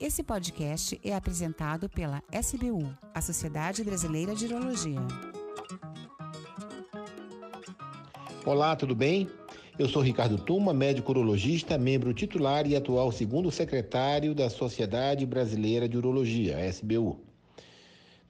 Esse 0.00 0.22
podcast 0.22 0.98
é 1.04 1.14
apresentado 1.14 1.86
pela 1.86 2.22
SBU, 2.32 2.90
a 3.12 3.20
Sociedade 3.20 3.84
Brasileira 3.84 4.34
de 4.34 4.46
Urologia. 4.46 4.98
Olá, 8.46 8.74
tudo 8.74 8.94
bem? 8.94 9.28
Eu 9.78 9.86
sou 9.90 10.00
Ricardo 10.00 10.38
Tuma, 10.38 10.72
médico 10.72 11.12
urologista, 11.12 11.76
membro 11.76 12.14
titular 12.14 12.66
e 12.66 12.74
atual 12.74 13.12
segundo 13.12 13.50
secretário 13.50 14.34
da 14.34 14.48
Sociedade 14.48 15.26
Brasileira 15.26 15.86
de 15.86 15.98
Urologia, 15.98 16.58
SBU. 16.72 17.20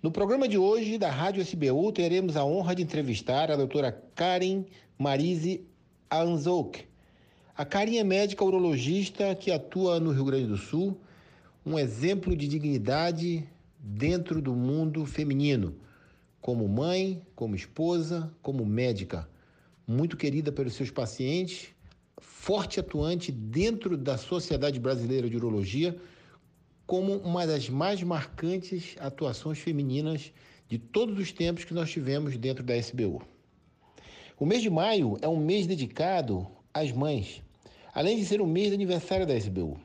No 0.03 0.11
programa 0.11 0.49
de 0.49 0.59
hoje 0.59 0.99
da 0.99 1.09
Rádio 1.09 1.41
SBU 1.41 1.93
teremos 1.93 2.37
a 2.37 2.45
honra 2.45 2.75
de 2.75 2.83
entrevistar 2.83 3.49
a 3.49 3.57
doutora 3.57 3.93
Karen 4.17 4.65
Marise 4.99 5.65
Anzouk. 6.11 6.89
A 7.57 7.64
Karen 7.64 7.96
é 7.96 8.05
médica 8.05 8.45
urologista 8.45 9.35
que 9.35 9.51
atua 9.51 9.98
no 10.01 10.12
Rio 10.12 10.24
Grande 10.24 10.47
do 10.47 10.56
Sul, 10.56 10.98
um 11.65 11.79
exemplo 11.79 12.34
de 12.34 12.48
dignidade 12.48 13.47
dentro 13.79 14.41
do 14.41 14.55
mundo 14.55 15.05
feminino, 15.05 15.74
como 16.41 16.66
mãe, 16.69 17.21
como 17.34 17.55
esposa, 17.55 18.33
como 18.41 18.65
médica, 18.65 19.29
muito 19.87 20.16
querida 20.16 20.51
pelos 20.51 20.74
seus 20.74 20.91
pacientes, 20.91 21.69
forte 22.19 22.80
atuante 22.80 23.30
dentro 23.33 23.96
da 23.96 24.16
Sociedade 24.16 24.79
Brasileira 24.79 25.29
de 25.29 25.37
Urologia 25.37 25.96
como 26.87 27.19
uma 27.19 27.46
das 27.46 27.69
mais 27.69 28.02
marcantes 28.02 28.96
atuações 28.98 29.59
femininas 29.59 30.32
de 30.69 30.79
todos 30.79 31.19
os 31.19 31.30
tempos 31.30 31.62
que 31.62 31.73
nós 31.74 31.91
tivemos 31.91 32.37
dentro 32.37 32.65
da 32.65 32.77
SBU. 32.77 33.23
O 34.38 34.46
mês 34.46 34.62
de 34.62 34.71
maio 34.71 35.16
é 35.23 35.29
um 35.29 35.37
mês 35.37 35.69
dedicado 35.69 36.48
às 36.74 36.91
mães, 36.91 37.43
além 37.93 38.17
de 38.17 38.25
ser 38.25 38.41
o 38.41 38.47
mês 38.47 38.69
de 38.69 38.75
aniversário 38.75 39.27
da 39.27 39.35
SBU. 39.35 39.80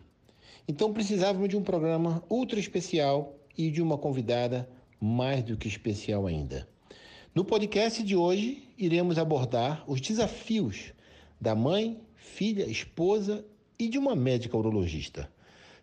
Então 0.67 0.93
precisávamos 0.93 1.49
de 1.49 1.57
um 1.57 1.63
programa 1.63 2.23
ultra 2.29 2.59
especial 2.59 3.35
e 3.57 3.69
de 3.69 3.81
uma 3.81 3.97
convidada 3.97 4.69
mais 4.99 5.43
do 5.43 5.57
que 5.57 5.67
especial 5.67 6.25
ainda. 6.25 6.67
No 7.33 7.43
podcast 7.43 8.01
de 8.01 8.15
hoje, 8.15 8.63
iremos 8.77 9.17
abordar 9.17 9.83
os 9.87 9.99
desafios 9.99 10.93
da 11.39 11.53
mãe, 11.53 11.99
filha, 12.15 12.65
esposa 12.65 13.45
e 13.77 13.87
de 13.89 13.97
uma 13.97 14.15
médica 14.15 14.57
urologista. 14.57 15.29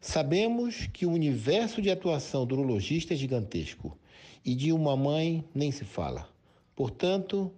Sabemos 0.00 0.88
que 0.92 1.06
o 1.06 1.12
universo 1.12 1.80
de 1.80 1.90
atuação 1.90 2.44
do 2.44 2.54
urologista 2.54 3.14
é 3.14 3.16
gigantesco 3.16 3.96
e 4.44 4.54
de 4.54 4.72
uma 4.72 4.96
mãe 4.96 5.44
nem 5.54 5.70
se 5.70 5.84
fala. 5.84 6.28
Portanto, 6.74 7.52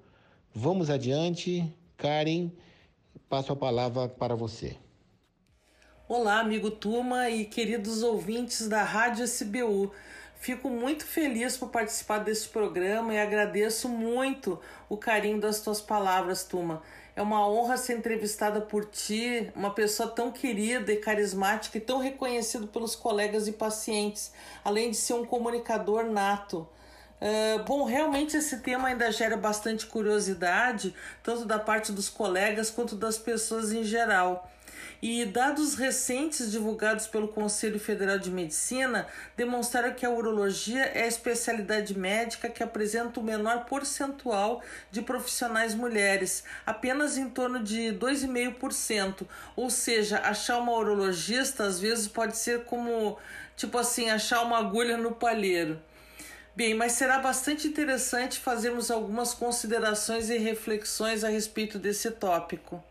vamos 0.53 0.91
adiante. 0.91 1.65
Karen, 1.97 2.51
passo 3.35 3.53
a 3.53 3.57
palavra 3.57 4.09
para 4.09 4.37
você. 4.37 4.77
Olá, 6.09 6.39
amigo 6.39 6.71
Turma 6.71 7.29
e 7.29 7.45
queridos 7.45 8.05
ouvintes 8.05 8.69
da 8.69 8.85
Rádio 8.85 9.25
SBU. 9.25 9.91
Fico 10.37 10.71
muito 10.71 11.05
feliz 11.05 11.57
por 11.57 11.69
participar 11.71 12.19
desse 12.19 12.49
programa 12.49 13.13
e 13.13 13.19
agradeço 13.19 13.89
muito 13.89 14.61
o 14.89 14.97
carinho 14.97 15.41
das 15.41 15.61
tuas 15.61 15.81
palavras, 15.81 16.45
Turma. 16.45 16.81
É 17.17 17.23
uma 17.23 17.45
honra 17.49 17.77
ser 17.77 17.99
entrevistada 17.99 18.61
por 18.61 18.85
ti, 18.85 19.51
uma 19.57 19.75
pessoa 19.75 20.09
tão 20.09 20.31
querida 20.31 20.93
e 20.93 20.99
carismática 20.99 21.77
e 21.77 21.81
tão 21.81 21.99
reconhecido 21.99 22.69
pelos 22.69 22.95
colegas 22.95 23.49
e 23.49 23.53
pacientes, 23.53 24.33
além 24.65 24.93
de 24.93 24.97
ser 24.97 25.15
um 25.15 25.25
comunicador 25.25 26.05
nato. 26.05 26.69
Uh, 27.25 27.63
bom, 27.65 27.85
realmente 27.85 28.37
esse 28.37 28.59
tema 28.59 28.89
ainda 28.89 29.11
gera 29.11 29.35
bastante 29.35 29.87
curiosidade, 29.87 30.95
tanto 31.23 31.47
da 31.47 31.59
parte 31.59 31.91
dos 31.91 32.11
colegas 32.11 32.71
quanto 32.71 32.95
das 32.95 33.17
pessoas 33.17 33.73
em 33.73 33.83
geral. 33.83 34.51
E 35.01 35.25
dados 35.25 35.75
recentes 35.75 36.53
divulgados 36.53 37.07
pelo 37.07 37.29
Conselho 37.29 37.81
Federal 37.81 38.19
de 38.19 38.31
Medicina 38.31 39.07
demonstraram 39.39 39.95
que 39.95 40.05
a 40.05 40.11
urologia 40.11 40.83
é 40.83 41.05
a 41.05 41.07
especialidade 41.07 41.99
médica 41.99 42.51
que 42.51 42.63
apresenta 42.63 43.19
o 43.19 43.23
menor 43.23 43.65
percentual 43.65 44.63
de 44.91 45.01
profissionais 45.01 45.75
mulheres, 45.75 46.45
apenas 46.67 47.17
em 47.17 47.31
torno 47.31 47.63
de 47.63 47.91
2,5%. 47.93 49.27
Ou 49.57 49.71
seja, 49.71 50.19
achar 50.19 50.59
uma 50.59 50.73
urologista 50.73 51.65
às 51.65 51.81
vezes 51.81 52.07
pode 52.07 52.37
ser 52.37 52.65
como, 52.65 53.17
tipo 53.57 53.79
assim, 53.79 54.11
achar 54.11 54.43
uma 54.43 54.59
agulha 54.59 54.99
no 54.99 55.13
palheiro. 55.13 55.81
Bem, 56.57 56.73
mas 56.73 56.93
será 56.93 57.19
bastante 57.19 57.67
interessante 57.67 58.39
fazermos 58.39 58.89
algumas 58.91 59.35
considerações 59.35 60.31
e 60.31 60.39
reflexões 60.39 61.25
a 61.25 61.29
respeito 61.29 61.81
desse 61.81 62.11
tópico. 62.13 62.83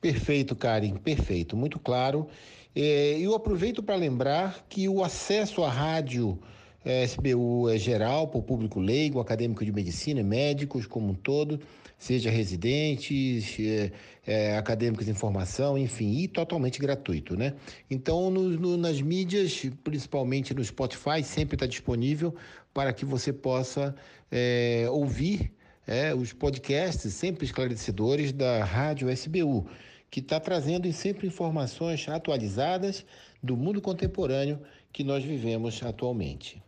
Perfeito, 0.00 0.54
Karen, 0.54 0.94
perfeito, 0.94 1.56
muito 1.56 1.78
claro. 1.78 2.28
É, 2.74 3.18
eu 3.18 3.34
aproveito 3.34 3.82
para 3.82 3.96
lembrar 3.96 4.64
que 4.68 4.88
o 4.88 5.02
acesso 5.02 5.64
à 5.64 5.68
rádio 5.68 6.38
é, 6.84 7.02
SBU 7.04 7.68
é 7.68 7.76
geral 7.76 8.28
para 8.28 8.38
o 8.38 8.42
público 8.42 8.78
leigo, 8.78 9.20
acadêmico 9.20 9.64
de 9.64 9.72
medicina, 9.72 10.22
médicos 10.22 10.86
como 10.86 11.10
um 11.10 11.14
todo, 11.14 11.60
seja 12.00 12.30
residentes, 12.30 13.56
é, 13.60 13.92
é, 14.26 14.56
acadêmicos 14.56 15.04
de 15.04 15.12
informação, 15.12 15.76
enfim, 15.76 16.12
e 16.18 16.26
totalmente 16.26 16.80
gratuito, 16.80 17.36
né? 17.36 17.54
Então, 17.90 18.30
no, 18.30 18.48
no, 18.48 18.76
nas 18.78 19.02
mídias, 19.02 19.66
principalmente 19.84 20.54
no 20.54 20.64
Spotify, 20.64 21.22
sempre 21.22 21.56
está 21.56 21.66
disponível 21.66 22.34
para 22.72 22.92
que 22.94 23.04
você 23.04 23.34
possa 23.34 23.94
é, 24.32 24.86
ouvir 24.90 25.52
é, 25.86 26.14
os 26.14 26.32
podcasts 26.32 27.12
sempre 27.12 27.44
esclarecedores 27.44 28.32
da 28.32 28.64
Rádio 28.64 29.10
SBU, 29.10 29.68
que 30.10 30.20
está 30.20 30.40
trazendo 30.40 30.90
sempre 30.94 31.26
informações 31.26 32.08
atualizadas 32.08 33.04
do 33.42 33.58
mundo 33.58 33.80
contemporâneo 33.80 34.58
que 34.90 35.04
nós 35.04 35.22
vivemos 35.22 35.82
atualmente. 35.82 36.62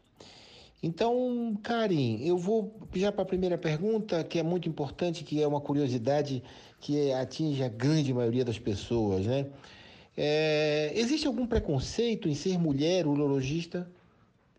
Então, 0.82 1.56
Karim, 1.62 2.26
eu 2.26 2.36
vou 2.36 2.74
já 2.94 3.12
para 3.12 3.22
a 3.22 3.26
primeira 3.26 3.56
pergunta, 3.56 4.24
que 4.24 4.38
é 4.38 4.42
muito 4.42 4.68
importante, 4.68 5.22
que 5.22 5.40
é 5.40 5.46
uma 5.46 5.60
curiosidade 5.60 6.42
que 6.80 7.12
atinge 7.12 7.62
a 7.62 7.68
grande 7.68 8.12
maioria 8.12 8.44
das 8.44 8.58
pessoas, 8.58 9.24
né? 9.24 9.46
É, 10.16 10.92
existe 10.96 11.26
algum 11.26 11.46
preconceito 11.46 12.28
em 12.28 12.34
ser 12.34 12.58
mulher 12.58 13.06
urologista? 13.06 13.88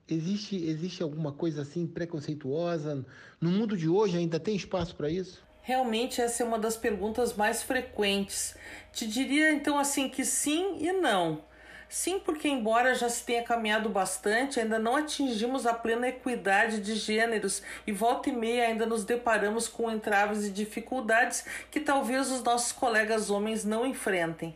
Existe, 0.09 0.55
existe 0.55 1.03
alguma 1.03 1.31
coisa 1.31 1.61
assim 1.61 1.85
preconceituosa? 1.85 3.05
No 3.39 3.51
mundo 3.51 3.75
de 3.75 3.89
hoje 3.89 4.17
ainda 4.17 4.39
tem 4.39 4.55
espaço 4.55 4.95
para 4.95 5.09
isso? 5.09 5.43
Realmente 5.61 6.21
essa 6.21 6.43
é 6.43 6.45
uma 6.45 6.59
das 6.59 6.75
perguntas 6.75 7.33
mais 7.35 7.61
frequentes. 7.63 8.55
Te 8.91 9.05
diria 9.07 9.51
então 9.51 9.77
assim 9.77 10.09
que 10.09 10.25
sim 10.25 10.77
e 10.79 10.91
não. 10.93 11.43
Sim, 11.87 12.19
porque 12.19 12.47
embora 12.47 12.95
já 12.95 13.07
se 13.07 13.23
tenha 13.23 13.43
caminhado 13.43 13.89
bastante, 13.89 14.59
ainda 14.59 14.79
não 14.79 14.95
atingimos 14.95 15.65
a 15.65 15.73
plena 15.73 16.07
equidade 16.07 16.81
de 16.81 16.95
gêneros 16.95 17.61
e 17.85 17.91
volta 17.91 18.29
e 18.29 18.33
meia 18.33 18.65
ainda 18.65 18.85
nos 18.85 19.05
deparamos 19.05 19.67
com 19.67 19.91
entraves 19.91 20.45
e 20.45 20.51
dificuldades 20.51 21.45
que 21.69 21.79
talvez 21.79 22.31
os 22.31 22.43
nossos 22.43 22.71
colegas 22.71 23.29
homens 23.29 23.63
não 23.63 23.85
enfrentem. 23.85 24.55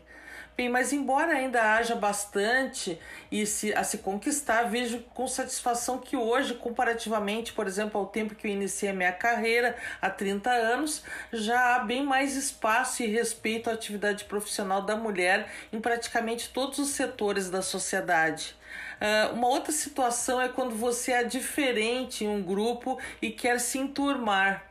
Bem, 0.58 0.68
mas 0.68 0.92
embora 0.92 1.34
ainda 1.34 1.76
haja 1.76 1.94
bastante 1.94 2.98
e 3.30 3.46
se, 3.46 3.72
a 3.74 3.84
se 3.84 3.98
conquistar, 3.98 4.64
vejo 4.64 4.98
com 5.14 5.24
satisfação 5.28 5.98
que 5.98 6.16
hoje, 6.16 6.52
comparativamente, 6.54 7.52
por 7.52 7.68
exemplo, 7.68 8.00
ao 8.00 8.08
tempo 8.08 8.34
que 8.34 8.48
eu 8.48 8.50
iniciei 8.50 8.90
a 8.90 8.92
minha 8.92 9.12
carreira, 9.12 9.76
há 10.02 10.10
30 10.10 10.50
anos, 10.50 11.04
já 11.32 11.76
há 11.76 11.78
bem 11.78 12.02
mais 12.02 12.34
espaço 12.34 13.04
e 13.04 13.06
respeito 13.06 13.70
à 13.70 13.74
atividade 13.74 14.24
profissional 14.24 14.82
da 14.82 14.96
mulher 14.96 15.48
em 15.72 15.80
praticamente 15.80 16.48
todos 16.48 16.80
os 16.80 16.88
setores 16.88 17.48
da 17.48 17.62
sociedade. 17.62 18.56
Uh, 19.00 19.34
uma 19.34 19.46
outra 19.46 19.70
situação 19.70 20.40
é 20.40 20.48
quando 20.48 20.74
você 20.74 21.12
é 21.12 21.22
diferente 21.22 22.24
em 22.24 22.28
um 22.28 22.42
grupo 22.42 22.98
e 23.22 23.30
quer 23.30 23.60
se 23.60 23.78
enturmar. 23.78 24.67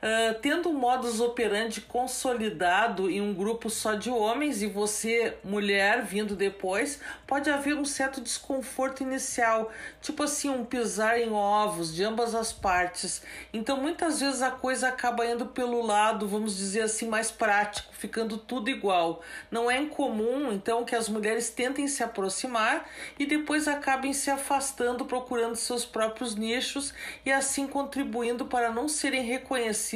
Uh, 0.00 0.32
tendo 0.40 0.70
um 0.70 0.72
modus 0.72 1.20
operandi 1.20 1.82
consolidado 1.82 3.10
em 3.10 3.20
um 3.20 3.34
grupo 3.34 3.68
só 3.68 3.94
de 3.94 4.08
homens 4.08 4.62
e 4.62 4.66
você, 4.66 5.36
mulher, 5.44 6.02
vindo 6.02 6.34
depois, 6.34 6.98
pode 7.26 7.50
haver 7.50 7.76
um 7.76 7.84
certo 7.84 8.18
desconforto 8.18 9.02
inicial, 9.02 9.70
tipo 10.00 10.22
assim, 10.22 10.48
um 10.48 10.64
pisar 10.64 11.20
em 11.20 11.30
ovos 11.30 11.94
de 11.94 12.02
ambas 12.02 12.34
as 12.34 12.50
partes. 12.50 13.22
Então, 13.52 13.76
muitas 13.76 14.20
vezes 14.20 14.40
a 14.40 14.50
coisa 14.50 14.88
acaba 14.88 15.26
indo 15.26 15.44
pelo 15.44 15.84
lado, 15.84 16.26
vamos 16.26 16.56
dizer 16.56 16.80
assim, 16.80 17.06
mais 17.06 17.30
prático, 17.30 17.92
ficando 17.92 18.38
tudo 18.38 18.70
igual. 18.70 19.20
Não 19.50 19.70
é 19.70 19.76
incomum, 19.76 20.50
então, 20.50 20.82
que 20.82 20.96
as 20.96 21.10
mulheres 21.10 21.50
tentem 21.50 21.86
se 21.86 22.02
aproximar 22.02 22.88
e 23.18 23.26
depois 23.26 23.68
acabem 23.68 24.14
se 24.14 24.30
afastando, 24.30 25.04
procurando 25.04 25.56
seus 25.56 25.84
próprios 25.84 26.34
nichos 26.34 26.94
e 27.26 27.30
assim 27.30 27.66
contribuindo 27.66 28.46
para 28.46 28.72
não 28.72 28.88
serem 28.88 29.24
reconhecidas 29.24 29.89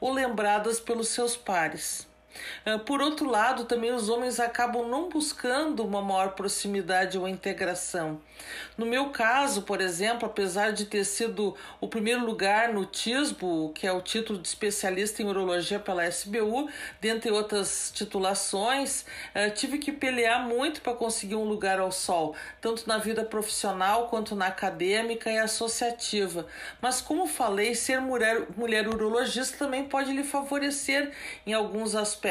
ou 0.00 0.12
lembradas 0.12 0.78
pelos 0.80 1.08
seus 1.08 1.36
pares. 1.36 2.06
Ah, 2.66 2.78
por 2.78 3.00
outro 3.00 3.28
lado, 3.28 3.64
também 3.64 3.92
os 3.92 4.08
homens 4.08 4.40
acabam 4.40 4.88
não 4.88 5.08
buscando 5.08 5.84
uma 5.84 6.02
maior 6.02 6.32
proximidade 6.32 7.18
ou 7.18 7.28
integração. 7.28 8.20
No 8.76 8.84
meu 8.86 9.10
caso, 9.10 9.62
por 9.62 9.80
exemplo, 9.80 10.26
apesar 10.26 10.72
de 10.72 10.84
ter 10.86 11.04
sido 11.04 11.56
o 11.80 11.88
primeiro 11.88 12.24
lugar 12.24 12.72
no 12.72 12.84
TISBO, 12.84 13.72
que 13.74 13.86
é 13.86 13.92
o 13.92 14.00
título 14.00 14.38
de 14.38 14.48
especialista 14.48 15.22
em 15.22 15.26
urologia 15.26 15.78
pela 15.78 16.06
SBU, 16.06 16.68
dentre 17.00 17.30
outras 17.30 17.92
titulações, 17.94 19.04
ah, 19.34 19.50
tive 19.50 19.78
que 19.78 19.92
pelear 19.92 20.46
muito 20.46 20.80
para 20.80 20.94
conseguir 20.94 21.36
um 21.36 21.44
lugar 21.44 21.78
ao 21.78 21.92
sol, 21.92 22.34
tanto 22.60 22.86
na 22.88 22.98
vida 22.98 23.24
profissional 23.24 24.08
quanto 24.08 24.34
na 24.34 24.46
acadêmica 24.46 25.30
e 25.30 25.38
associativa. 25.38 26.46
Mas, 26.80 27.00
como 27.00 27.26
falei, 27.26 27.74
ser 27.74 28.00
mulher, 28.00 28.46
mulher 28.56 28.88
urologista 28.88 29.58
também 29.58 29.84
pode 29.84 30.12
lhe 30.12 30.24
favorecer 30.24 31.12
em 31.46 31.52
alguns 31.52 31.94
aspectos. 31.94 32.23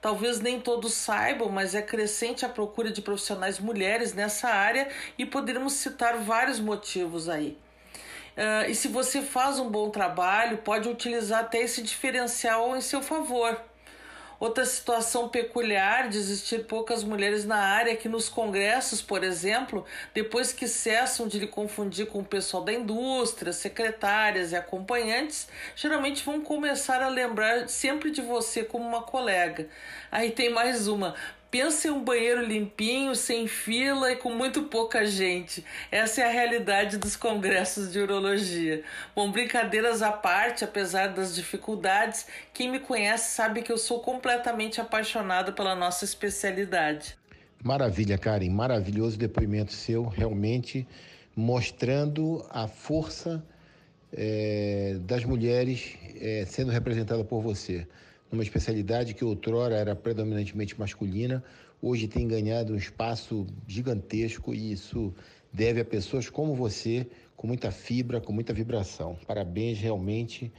Talvez 0.00 0.40
nem 0.40 0.60
todos 0.60 0.94
saibam, 0.94 1.48
mas 1.48 1.74
é 1.74 1.82
crescente 1.82 2.44
a 2.44 2.48
procura 2.48 2.90
de 2.90 3.00
profissionais 3.00 3.58
mulheres 3.58 4.12
nessa 4.12 4.48
área 4.48 4.88
e 5.16 5.24
poderíamos 5.24 5.74
citar 5.74 6.18
vários 6.18 6.60
motivos 6.60 7.28
aí. 7.28 7.58
Uh, 8.36 8.68
e 8.68 8.74
se 8.74 8.88
você 8.88 9.22
faz 9.22 9.58
um 9.60 9.70
bom 9.70 9.90
trabalho, 9.90 10.58
pode 10.58 10.88
utilizar 10.88 11.40
até 11.40 11.62
esse 11.62 11.82
diferencial 11.82 12.76
em 12.76 12.80
seu 12.80 13.00
favor. 13.00 13.60
Outra 14.40 14.64
situação 14.64 15.28
peculiar 15.28 16.08
de 16.08 16.18
existir 16.18 16.64
poucas 16.66 17.04
mulheres 17.04 17.44
na 17.44 17.56
área 17.56 17.92
é 17.92 17.96
que 17.96 18.08
nos 18.08 18.28
congressos, 18.28 19.00
por 19.00 19.22
exemplo, 19.22 19.84
depois 20.12 20.52
que 20.52 20.66
cessam 20.66 21.28
de 21.28 21.38
lhe 21.38 21.46
confundir 21.46 22.06
com 22.06 22.20
o 22.20 22.24
pessoal 22.24 22.64
da 22.64 22.72
indústria, 22.72 23.52
secretárias 23.52 24.52
e 24.52 24.56
acompanhantes, 24.56 25.48
geralmente 25.76 26.24
vão 26.24 26.40
começar 26.40 27.02
a 27.02 27.08
lembrar 27.08 27.68
sempre 27.68 28.10
de 28.10 28.20
você 28.20 28.64
como 28.64 28.86
uma 28.86 29.02
colega. 29.02 29.68
Aí 30.10 30.30
tem 30.30 30.50
mais 30.50 30.88
uma. 30.88 31.14
Pensa 31.54 31.86
em 31.86 31.92
um 31.92 32.02
banheiro 32.02 32.44
limpinho, 32.44 33.14
sem 33.14 33.46
fila 33.46 34.10
e 34.10 34.16
com 34.16 34.34
muito 34.34 34.64
pouca 34.64 35.06
gente. 35.06 35.64
Essa 35.88 36.22
é 36.22 36.24
a 36.24 36.28
realidade 36.28 36.98
dos 36.98 37.14
congressos 37.14 37.92
de 37.92 38.00
urologia. 38.00 38.82
Bom, 39.14 39.30
brincadeiras 39.30 40.02
à 40.02 40.10
parte, 40.10 40.64
apesar 40.64 41.14
das 41.14 41.32
dificuldades, 41.32 42.26
quem 42.52 42.72
me 42.72 42.80
conhece 42.80 43.36
sabe 43.36 43.62
que 43.62 43.70
eu 43.70 43.78
sou 43.78 44.00
completamente 44.00 44.80
apaixonada 44.80 45.52
pela 45.52 45.76
nossa 45.76 46.04
especialidade. 46.04 47.16
Maravilha, 47.62 48.18
Karen, 48.18 48.50
maravilhoso 48.50 49.16
depoimento 49.16 49.72
seu, 49.72 50.06
realmente 50.06 50.84
mostrando 51.36 52.44
a 52.50 52.66
força 52.66 53.46
é, 54.12 54.96
das 55.02 55.24
mulheres 55.24 55.96
é, 56.20 56.44
sendo 56.48 56.72
representada 56.72 57.22
por 57.22 57.40
você 57.40 57.86
uma 58.34 58.42
especialidade 58.42 59.14
que 59.14 59.24
outrora 59.24 59.76
era 59.76 59.96
predominantemente 59.96 60.78
masculina, 60.78 61.42
hoje 61.80 62.06
tem 62.06 62.28
ganhado 62.28 62.72
um 62.72 62.76
espaço 62.76 63.46
gigantesco 63.66 64.52
e 64.54 64.72
isso 64.72 65.14
deve 65.52 65.80
a 65.80 65.84
pessoas 65.84 66.28
como 66.28 66.54
você, 66.54 67.06
com 67.36 67.46
muita 67.46 67.70
fibra, 67.70 68.20
com 68.20 68.32
muita 68.32 68.52
vibração. 68.52 69.16
Parabéns 69.26 69.78
realmente. 69.78 70.52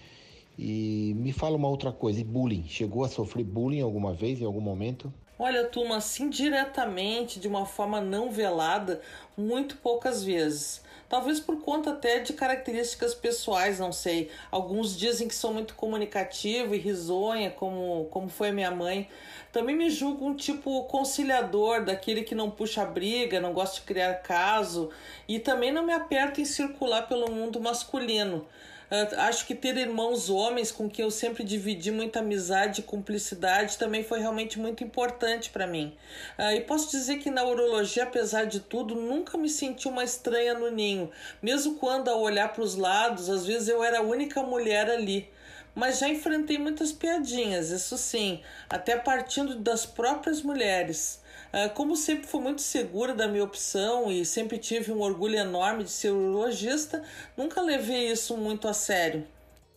E 0.57 1.13
me 1.17 1.33
fala 1.33 1.57
uma 1.57 1.67
outra 1.67 1.91
coisa, 1.91 2.21
e 2.21 2.23
bullying? 2.23 2.63
Chegou 2.65 3.03
a 3.03 3.09
sofrer 3.09 3.43
bullying 3.43 3.81
alguma 3.81 4.13
vez, 4.13 4.39
em 4.39 4.45
algum 4.45 4.61
momento? 4.61 5.13
Olha, 5.37 5.65
turma, 5.65 5.97
assim 5.97 6.29
diretamente, 6.29 7.41
de 7.41 7.47
uma 7.47 7.65
forma 7.65 7.99
não 7.99 8.31
velada, 8.31 9.01
muito 9.37 9.75
poucas 9.77 10.23
vezes. 10.23 10.81
Talvez 11.07 11.39
por 11.39 11.61
conta 11.61 11.91
até 11.91 12.19
de 12.19 12.33
características 12.33 13.13
pessoais, 13.13 13.79
não 13.79 13.91
sei. 13.91 14.31
Alguns 14.49 14.97
dizem 14.97 15.27
que 15.27 15.35
sou 15.35 15.53
muito 15.53 15.75
comunicativo 15.75 16.73
e 16.73 16.79
risonha, 16.79 17.51
como, 17.51 18.05
como 18.09 18.27
foi 18.27 18.49
a 18.49 18.53
minha 18.53 18.71
mãe. 18.71 19.07
Também 19.51 19.75
me 19.75 19.89
julgo 19.89 20.25
um 20.25 20.35
tipo 20.35 20.83
conciliador, 20.85 21.85
daquele 21.85 22.23
que 22.23 22.33
não 22.33 22.49
puxa 22.49 22.83
briga, 22.83 23.39
não 23.39 23.53
gosta 23.53 23.75
de 23.75 23.85
criar 23.85 24.15
caso 24.15 24.89
e 25.27 25.39
também 25.39 25.71
não 25.71 25.85
me 25.85 25.93
aperto 25.93 26.41
em 26.41 26.45
circular 26.45 27.07
pelo 27.07 27.31
mundo 27.31 27.61
masculino. 27.61 28.45
Uh, 28.91 29.19
acho 29.21 29.45
que 29.47 29.55
ter 29.55 29.77
irmãos 29.77 30.29
homens 30.29 30.71
com 30.71 30.89
quem 30.89 31.03
eu 31.03 31.11
sempre 31.11 31.43
dividi 31.43 31.91
muita 31.91 32.19
amizade 32.19 32.81
e 32.81 32.83
cumplicidade 32.83 33.77
também 33.77 34.03
foi 34.03 34.19
realmente 34.19 34.59
muito 34.59 34.83
importante 34.83 35.49
para 35.49 35.65
mim. 35.65 35.95
Uh, 36.37 36.51
e 36.55 36.61
posso 36.61 36.91
dizer 36.91 37.17
que 37.17 37.31
na 37.31 37.43
urologia, 37.43 38.03
apesar 38.03 38.45
de 38.45 38.59
tudo, 38.59 38.95
nunca 38.95 39.37
me 39.37 39.49
senti 39.49 39.87
uma 39.87 40.03
estranha 40.03 40.53
no 40.53 40.69
ninho. 40.69 41.09
Mesmo 41.41 41.75
quando, 41.75 42.09
ao 42.09 42.21
olhar 42.21 42.53
para 42.53 42.63
os 42.63 42.75
lados, 42.75 43.29
às 43.29 43.45
vezes 43.45 43.67
eu 43.67 43.83
era 43.83 43.99
a 43.99 44.03
única 44.03 44.43
mulher 44.43 44.89
ali 44.89 45.29
mas 45.75 45.99
já 45.99 46.07
enfrentei 46.07 46.57
muitas 46.57 46.93
piadinhas, 46.93 47.69
isso 47.69 47.97
sim, 47.97 48.39
até 48.69 48.95
partindo 48.95 49.55
das 49.55 49.85
próprias 49.85 50.41
mulheres. 50.41 51.21
Ah, 51.57 51.69
como 51.69 51.95
sempre 51.95 52.27
fui 52.27 52.41
muito 52.41 52.61
segura 52.61 53.15
da 53.15 53.29
minha 53.29 53.45
opção 53.45 54.11
e 54.11 54.25
sempre 54.25 54.57
tive 54.57 54.91
um 54.91 54.99
orgulho 54.99 55.37
enorme 55.37 55.85
de 55.85 55.89
ser 55.89 56.09
urologista, 56.09 57.01
nunca 57.37 57.61
levei 57.61 58.11
isso 58.11 58.35
muito 58.35 58.67
a 58.67 58.73
sério. 58.73 59.25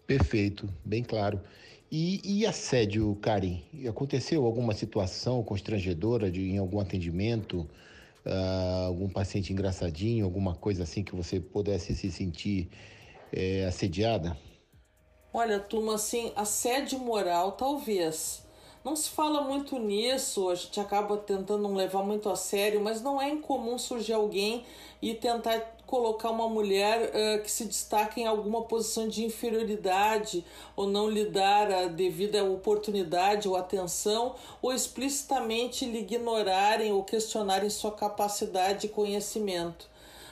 Perfeito, 0.05 0.69
bem 0.85 1.05
claro. 1.05 1.41
E, 1.89 2.21
e 2.25 2.45
assédio, 2.45 3.17
Karen? 3.23 3.61
Aconteceu 3.89 4.45
alguma 4.45 4.75
situação 4.75 5.41
constrangedora 5.45 6.29
de, 6.29 6.51
em 6.51 6.59
algum 6.59 6.81
atendimento? 6.81 7.61
Uh, 8.27 8.87
algum 8.87 9.09
paciente 9.09 9.53
engraçadinho, 9.53 10.25
alguma 10.25 10.57
coisa 10.57 10.83
assim 10.83 11.05
que 11.05 11.15
você 11.15 11.39
pudesse 11.39 11.95
se 11.95 12.11
sentir 12.11 12.69
é, 13.33 13.67
assediada? 13.67 14.37
Olha, 15.33 15.61
turma, 15.61 15.95
assim, 15.95 16.33
assédio 16.35 16.99
moral, 16.99 17.53
talvez. 17.53 18.48
Não 18.89 18.97
se 18.97 19.11
fala 19.11 19.43
muito 19.43 19.79
nisso, 19.79 20.49
a 20.49 20.55
gente 20.55 20.81
acaba 20.81 21.19
tentando 21.19 21.59
não 21.59 21.75
levar 21.75 22.03
muito 22.03 22.31
a 22.31 22.35
sério, 22.35 22.81
mas 22.81 23.03
não 23.03 23.21
é 23.21 23.29
incomum 23.29 23.77
surgir 23.77 24.15
alguém 24.15 24.65
e 25.03 25.13
tentar 25.13 25.77
colocar 25.87 26.31
uma 26.31 26.49
mulher 26.49 27.11
uh, 27.11 27.43
que 27.43 27.51
se 27.51 27.67
destaca 27.67 28.19
em 28.19 28.27
alguma 28.27 28.63
posição 28.63 29.07
de 29.07 29.23
inferioridade 29.23 30.43
ou 30.75 30.87
não 30.87 31.11
lhe 31.11 31.27
dar 31.27 31.71
a 31.71 31.87
devida 31.87 32.43
oportunidade 32.43 33.47
ou 33.47 33.57
atenção 33.57 34.35
ou 34.63 34.73
explicitamente 34.73 35.85
lhe 35.85 35.99
ignorarem 35.99 36.91
ou 36.91 37.05
questionarem 37.05 37.69
sua 37.69 37.93
capacidade 37.93 38.87
e 38.87 38.89
conhecimento 38.89 39.87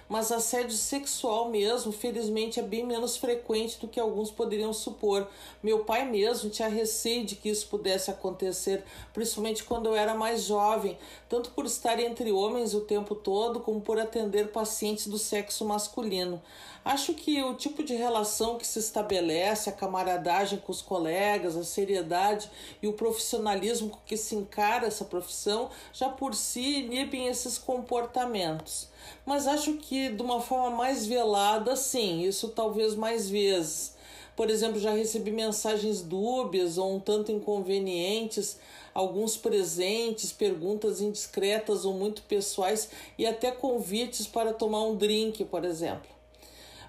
mas 0.08 0.31
assédio 0.31 0.76
sexual 0.76 1.49
mesmo, 1.50 1.93
felizmente, 1.93 2.61
é 2.61 2.62
bem 2.62 2.85
menos 2.85 3.17
frequente 3.17 3.79
do 3.79 3.88
que 3.88 3.99
alguns 3.99 4.31
poderiam 4.31 4.73
supor. 4.73 5.29
Meu 5.62 5.81
pai 5.81 6.08
mesmo 6.08 6.50
tinha 6.50 6.69
receio 6.69 7.25
de 7.25 7.37
que 7.37 7.49
isso 7.49 7.67
pudesse 7.69 8.11
acontecer, 8.11 8.85
principalmente 9.12 9.64
quando 9.64 9.87
eu 9.87 9.94
era 9.97 10.14
mais 10.14 10.43
jovem, 10.43 10.97
tanto 11.29 11.50
por 11.50 11.67
estar 11.67 11.99
entre 11.99 12.31
homens 12.31 12.75
o 12.75 12.81
tempo 12.82 13.14
todo, 13.14 13.61
como 13.61 13.81
por 13.81 13.99
atender 13.99 14.53
pacientes 14.53 15.06
do 15.08 15.19
sexo 15.19 15.64
masculino. 15.64 16.41
Acho 16.85 17.14
que 17.14 17.43
o 17.43 17.55
tipo 17.55 17.82
de 17.82 17.94
relação 17.97 18.59
que 18.59 18.67
se 18.67 18.79
estabelece, 18.79 19.69
a 19.69 19.73
camaradagem 19.73 20.61
com 20.61 20.70
os 20.70 20.81
colegas, 20.81 21.56
a 21.56 21.64
seriedade 21.64 22.49
e 22.81 22.87
o 22.87 22.93
profissionalismo 22.93 23.91
com 23.91 23.99
que 24.06 24.17
se 24.17 24.37
encara 24.37 24.87
essa 24.87 25.05
profissão, 25.05 25.69
já 25.93 26.09
por 26.09 26.32
si 26.32 26.85
inibem 26.85 27.26
esses 27.26 27.59
comportamentos 27.59 28.88
mas 29.25 29.46
acho 29.46 29.75
que 29.75 30.10
de 30.10 30.22
uma 30.22 30.40
forma 30.40 30.76
mais 30.76 31.06
velada, 31.06 31.76
sim, 31.76 32.22
isso 32.22 32.48
talvez 32.48 32.94
mais 32.94 33.28
vezes. 33.28 33.94
Por 34.34 34.50
exemplo, 34.50 34.78
já 34.78 34.92
recebi 34.92 35.30
mensagens 35.30 36.02
dúbias 36.02 36.76
ou 36.76 36.94
um 36.96 37.00
tanto 37.00 37.32
inconvenientes, 37.32 38.58
alguns 38.92 39.36
presentes, 39.36 40.32
perguntas 40.32 41.00
indiscretas 41.00 41.84
ou 41.84 41.94
muito 41.94 42.22
pessoais 42.22 42.90
e 43.18 43.26
até 43.26 43.50
convites 43.50 44.26
para 44.26 44.52
tomar 44.52 44.82
um 44.82 44.96
drink, 44.96 45.44
por 45.46 45.64
exemplo. 45.64 46.15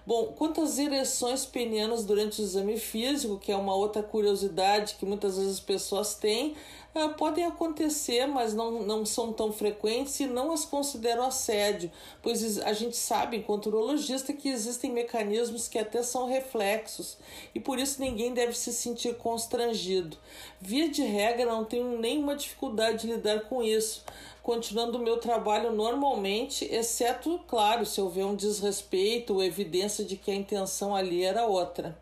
Bom, 0.08 0.28
quanto 0.38 0.62
às 0.62 0.80
ereções 0.80 1.46
penianas 1.46 2.06
durante 2.06 2.40
o 2.40 2.44
exame 2.46 2.80
físico, 2.80 3.38
que 3.38 3.52
é 3.52 3.58
uma 3.58 3.76
outra 3.76 4.02
curiosidade 4.02 4.96
que 4.98 5.06
muitas 5.06 5.36
vezes 5.36 5.56
as 5.56 5.60
pessoas 5.60 6.16
têm, 6.16 6.56
uh, 6.96 7.14
podem 7.18 7.44
acontecer, 7.44 8.26
mas 8.26 8.54
não, 8.54 8.84
não 8.84 9.06
são 9.06 9.34
tão 9.34 9.52
frequentes 9.52 10.18
e 10.22 10.26
não 10.26 10.54
as 10.54 10.64
considero 10.64 11.22
assédio, 11.24 11.92
pois 12.24 12.58
a 12.60 12.72
gente 12.72 12.96
sabe, 12.96 13.36
enquanto 13.36 13.66
urologista, 13.66 14.32
que 14.32 14.48
existem 14.48 14.94
mecanismos 14.94 15.68
que 15.68 15.78
até 15.78 16.02
são 16.02 16.26
reflexos 16.26 17.18
e 17.54 17.60
por 17.60 17.78
isso 17.78 18.00
ninguém 18.00 18.34
deve 18.34 18.58
se 18.58 18.72
sentir 18.72 19.18
constrangido. 19.18 20.16
Via 20.62 20.88
de 20.88 21.04
regra, 21.04 21.48
não 21.48 21.66
tenho 21.66 22.00
nenhuma 22.00 22.34
dificuldade 22.34 23.02
de 23.02 23.14
lidar 23.14 23.42
com 23.42 23.62
isso 23.62 24.06
continuando 24.48 24.98
o 24.98 25.04
meu 25.04 25.18
trabalho 25.18 25.74
normalmente, 25.74 26.64
exceto, 26.64 27.38
claro, 27.50 27.86
se 27.86 28.00
houver 28.00 28.24
um 28.24 28.34
desrespeito 28.34 29.34
ou 29.34 29.44
evidência 29.44 30.06
de 30.06 30.16
que 30.16 30.32
a 30.32 30.34
intenção 30.34 30.96
ali 30.96 31.22
era 31.22 31.46
outra. 31.46 32.00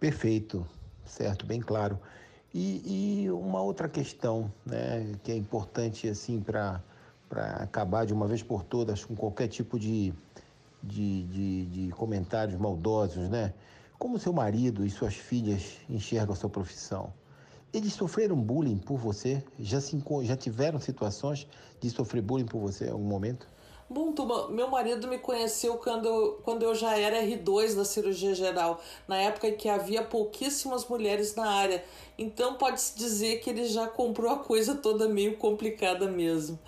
Perfeito, 0.00 0.66
certo, 1.06 1.46
bem 1.46 1.60
claro. 1.60 2.00
E, 2.52 3.22
e 3.22 3.30
uma 3.30 3.62
outra 3.62 3.88
questão, 3.88 4.52
né, 4.66 5.14
que 5.22 5.30
é 5.30 5.36
importante 5.36 6.08
assim 6.08 6.40
para 6.40 6.82
acabar 7.60 8.06
de 8.06 8.12
uma 8.12 8.26
vez 8.26 8.42
por 8.42 8.64
todas 8.64 9.04
com 9.04 9.14
qualquer 9.14 9.46
tipo 9.46 9.78
de, 9.78 10.12
de, 10.82 11.22
de, 11.28 11.66
de 11.66 11.92
comentários 11.92 12.58
maldosos, 12.58 13.28
né? 13.28 13.54
Como 14.00 14.18
seu 14.18 14.32
marido 14.32 14.84
e 14.84 14.90
suas 14.90 15.14
filhas 15.14 15.76
enxergam 15.88 16.32
a 16.32 16.36
sua 16.36 16.50
profissão? 16.50 17.14
Eles 17.72 17.94
sofreram 17.94 18.36
bullying 18.36 18.76
por 18.76 18.98
você? 18.98 19.42
Já, 19.58 19.80
se, 19.80 19.98
já 20.24 20.36
tiveram 20.36 20.78
situações 20.78 21.46
de 21.80 21.88
sofrer 21.88 22.20
bullying 22.20 22.44
por 22.44 22.60
você 22.60 22.86
em 22.86 22.90
algum 22.90 23.04
momento? 23.04 23.46
Bom, 23.88 24.12
Tuma, 24.12 24.48
meu 24.48 24.68
marido 24.68 25.08
me 25.08 25.18
conheceu 25.18 25.74
quando 25.76 26.38
quando 26.42 26.62
eu 26.62 26.74
já 26.74 26.98
era 26.98 27.22
R2 27.22 27.74
da 27.74 27.84
cirurgia 27.84 28.34
geral, 28.34 28.80
na 29.08 29.16
época 29.16 29.48
em 29.48 29.56
que 29.56 29.68
havia 29.68 30.02
pouquíssimas 30.02 30.86
mulheres 30.86 31.34
na 31.34 31.46
área. 31.46 31.82
Então 32.18 32.54
pode-se 32.54 32.96
dizer 32.96 33.40
que 33.40 33.48
ele 33.48 33.64
já 33.66 33.86
comprou 33.86 34.30
a 34.30 34.38
coisa 34.38 34.74
toda 34.74 35.08
meio 35.08 35.36
complicada 35.38 36.10
mesmo. 36.10 36.58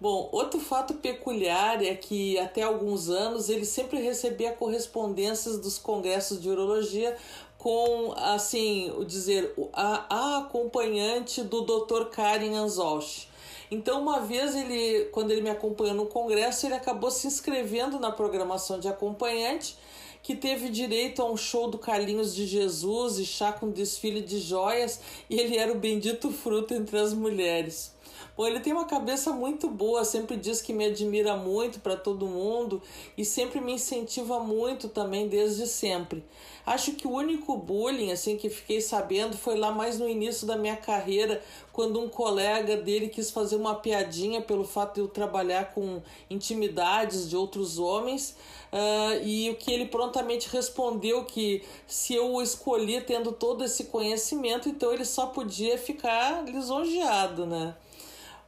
Bom, 0.00 0.30
outro 0.32 0.58
fato 0.58 0.94
peculiar 0.94 1.84
é 1.84 1.94
que 1.94 2.38
até 2.38 2.62
alguns 2.62 3.10
anos 3.10 3.50
ele 3.50 3.66
sempre 3.66 4.00
recebia 4.00 4.50
correspondências 4.50 5.58
dos 5.58 5.78
congressos 5.78 6.40
de 6.40 6.48
urologia 6.48 7.14
com, 7.58 8.14
assim, 8.16 8.90
o 8.96 9.04
dizer, 9.04 9.52
a, 9.74 10.06
a 10.08 10.38
acompanhante 10.38 11.42
do 11.42 11.60
Dr. 11.60 12.06
Karen 12.06 12.56
Anzolch. 12.56 13.28
Então, 13.70 14.00
uma 14.00 14.20
vez 14.20 14.56
ele, 14.56 15.04
quando 15.12 15.32
ele 15.32 15.42
me 15.42 15.50
acompanhou 15.50 15.94
no 15.94 16.06
congresso, 16.06 16.66
ele 16.66 16.74
acabou 16.74 17.10
se 17.10 17.26
inscrevendo 17.26 18.00
na 18.00 18.10
programação 18.10 18.80
de 18.80 18.88
acompanhante, 18.88 19.76
que 20.22 20.34
teve 20.34 20.70
direito 20.70 21.20
a 21.20 21.30
um 21.30 21.36
show 21.36 21.68
do 21.68 21.76
Carlinhos 21.76 22.34
de 22.34 22.46
Jesus 22.46 23.18
e 23.18 23.26
chá 23.26 23.52
com 23.52 23.70
desfile 23.70 24.22
de 24.22 24.40
joias, 24.40 24.98
e 25.28 25.38
ele 25.38 25.58
era 25.58 25.70
o 25.70 25.78
bendito 25.78 26.30
fruto 26.30 26.72
entre 26.72 26.98
as 26.98 27.12
mulheres. 27.12 27.92
Bom, 28.36 28.46
ele 28.46 28.60
tem 28.60 28.72
uma 28.72 28.86
cabeça 28.86 29.32
muito 29.32 29.68
boa, 29.68 30.04
sempre 30.04 30.36
diz 30.36 30.62
que 30.62 30.72
me 30.72 30.86
admira 30.86 31.36
muito 31.36 31.80
para 31.80 31.96
todo 31.96 32.26
mundo 32.26 32.80
e 33.16 33.24
sempre 33.24 33.60
me 33.60 33.72
incentiva 33.72 34.40
muito 34.40 34.88
também 34.88 35.28
desde 35.28 35.66
sempre. 35.66 36.24
Acho 36.64 36.92
que 36.92 37.06
o 37.06 37.10
único 37.10 37.56
bullying 37.56 38.12
assim 38.12 38.36
que 38.36 38.48
fiquei 38.48 38.80
sabendo 38.80 39.36
foi 39.36 39.56
lá 39.56 39.72
mais 39.72 39.98
no 39.98 40.08
início 40.08 40.46
da 40.46 40.56
minha 40.56 40.76
carreira, 40.76 41.42
quando 41.72 42.00
um 42.00 42.08
colega 42.08 42.76
dele 42.76 43.08
quis 43.08 43.30
fazer 43.30 43.56
uma 43.56 43.74
piadinha 43.74 44.40
pelo 44.40 44.64
fato 44.64 44.94
de 44.94 45.00
eu 45.00 45.08
trabalhar 45.08 45.72
com 45.72 46.02
intimidades 46.28 47.28
de 47.28 47.36
outros 47.36 47.78
homens. 47.78 48.36
Uh, 48.72 49.24
e 49.24 49.50
o 49.50 49.56
que 49.56 49.72
ele 49.72 49.86
prontamente 49.86 50.48
respondeu 50.48 51.24
que 51.24 51.64
se 51.86 52.14
eu 52.14 52.34
o 52.34 52.42
escolhi 52.42 53.00
tendo 53.00 53.32
todo 53.32 53.64
esse 53.64 53.84
conhecimento, 53.84 54.68
então 54.68 54.92
ele 54.92 55.04
só 55.04 55.26
podia 55.26 55.76
ficar 55.76 56.44
lisonjeado, 56.44 57.46
né? 57.46 57.74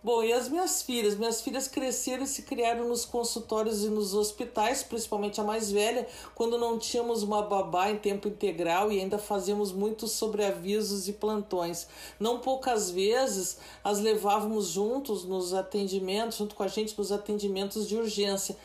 Bom, 0.05 0.21
e 0.25 0.33
as 0.33 0.49
minhas 0.49 0.83
filhas? 0.83 1.15
Minhas 1.17 1.41
filhas 1.43 1.69
cresceram 1.69 2.25
e 2.25 2.27
se 2.27 2.43
criaram 2.43 2.89
nos 2.89 3.05
consultórios 3.05 3.85
e 3.85 3.89
nos 3.89 4.15
hospitais, 4.15 4.83
principalmente 4.83 5.41
a 5.41 5.45
mais 5.45 5.71
velha, 5.71 6.09
quando 6.35 6.59
não 6.59 6.77
tínhamos 6.77 7.23
uma 7.23 7.41
babá 7.41 7.89
em 7.89 7.97
tempo 7.97 8.27
integral 8.27 8.91
e 8.91 8.99
ainda 8.99 9.17
fazíamos 9.17 9.71
muitos 9.71 10.11
sobreavisos 10.11 11.07
e 11.07 11.13
plantões. 11.13 11.87
Não 12.19 12.41
poucas 12.41 12.91
vezes 12.91 13.59
as 13.85 14.01
levávamos 14.01 14.71
juntos 14.71 15.23
nos 15.23 15.55
atendimentos, 15.55 16.37
junto 16.37 16.57
com 16.57 16.65
a 16.65 16.69
gente 16.69 16.99
nos 16.99 17.13
atendimentos 17.13 17.87
de 17.87 17.97
urgência. 17.97 18.57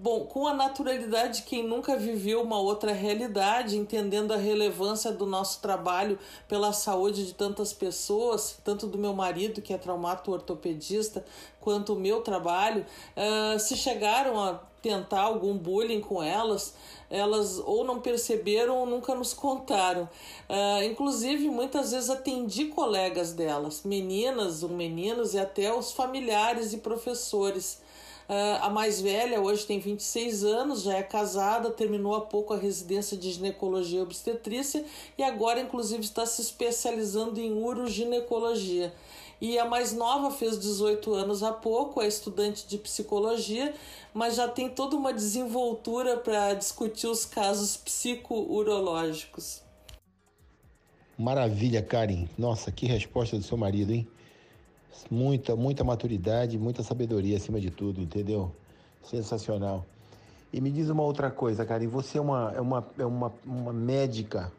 Bom, 0.00 0.26
com 0.26 0.46
a 0.46 0.54
naturalidade 0.54 1.38
de 1.38 1.42
quem 1.42 1.66
nunca 1.66 1.96
viveu 1.96 2.40
uma 2.40 2.56
outra 2.56 2.92
realidade, 2.92 3.76
entendendo 3.76 4.32
a 4.32 4.36
relevância 4.36 5.10
do 5.10 5.26
nosso 5.26 5.60
trabalho 5.60 6.16
pela 6.46 6.72
saúde 6.72 7.26
de 7.26 7.34
tantas 7.34 7.72
pessoas, 7.72 8.60
tanto 8.62 8.86
do 8.86 8.96
meu 8.96 9.12
marido, 9.12 9.60
que 9.60 9.72
é 9.72 9.76
traumato 9.76 10.30
ortopedista, 10.30 11.24
quanto 11.60 11.94
o 11.94 11.98
meu 11.98 12.20
trabalho, 12.20 12.86
uh, 13.16 13.58
se 13.58 13.76
chegaram 13.76 14.40
a 14.40 14.60
tentar 14.80 15.22
algum 15.22 15.58
bullying 15.58 16.00
com 16.00 16.22
elas, 16.22 16.76
elas 17.10 17.58
ou 17.58 17.82
não 17.82 18.00
perceberam 18.00 18.76
ou 18.76 18.86
nunca 18.86 19.16
nos 19.16 19.34
contaram. 19.34 20.08
Uh, 20.48 20.84
inclusive, 20.84 21.48
muitas 21.48 21.90
vezes 21.90 22.08
atendi 22.08 22.66
colegas 22.66 23.32
delas, 23.32 23.82
meninas 23.82 24.62
ou 24.62 24.68
meninos 24.68 25.34
e 25.34 25.40
até 25.40 25.74
os 25.74 25.90
familiares 25.90 26.72
e 26.72 26.78
professores. 26.78 27.87
Uh, 28.28 28.60
a 28.60 28.68
mais 28.68 29.00
velha 29.00 29.40
hoje 29.40 29.64
tem 29.64 29.78
26 29.78 30.44
anos, 30.44 30.82
já 30.82 30.98
é 30.98 31.02
casada, 31.02 31.70
terminou 31.70 32.14
há 32.14 32.20
pouco 32.20 32.52
a 32.52 32.58
residência 32.58 33.16
de 33.16 33.32
ginecologia 33.32 34.00
e 34.00 34.02
obstetrícia 34.02 34.84
e 35.16 35.22
agora, 35.22 35.60
inclusive, 35.60 36.02
está 36.02 36.26
se 36.26 36.42
especializando 36.42 37.40
em 37.40 37.52
uroginecologia. 37.52 38.92
E 39.40 39.58
a 39.58 39.64
mais 39.64 39.94
nova 39.94 40.30
fez 40.30 40.58
18 40.58 41.14
anos 41.14 41.42
há 41.42 41.52
pouco, 41.52 42.02
é 42.02 42.06
estudante 42.06 42.66
de 42.66 42.76
psicologia, 42.76 43.72
mas 44.12 44.34
já 44.34 44.46
tem 44.46 44.68
toda 44.68 44.94
uma 44.94 45.12
desenvoltura 45.12 46.18
para 46.18 46.52
discutir 46.52 47.06
os 47.06 47.24
casos 47.24 47.78
psico-urológicos. 47.78 49.62
Maravilha, 51.16 51.80
Karen. 51.80 52.28
Nossa, 52.36 52.70
que 52.70 52.84
resposta 52.84 53.38
do 53.38 53.42
seu 53.42 53.56
marido, 53.56 53.92
hein? 53.92 54.06
Muita, 55.10 55.56
muita 55.56 55.84
maturidade, 55.84 56.58
muita 56.58 56.82
sabedoria 56.82 57.36
acima 57.36 57.60
de 57.60 57.70
tudo, 57.70 58.00
entendeu? 58.00 58.52
Sensacional. 59.02 59.86
E 60.52 60.60
me 60.60 60.70
diz 60.70 60.88
uma 60.88 61.02
outra 61.02 61.30
coisa, 61.30 61.64
cara, 61.64 61.84
e 61.84 61.86
você 61.86 62.18
é 62.18 62.20
uma, 62.20 62.52
é 62.56 62.60
uma, 62.60 62.86
é 62.98 63.04
uma, 63.04 63.32
uma 63.44 63.72
médica, 63.72 64.52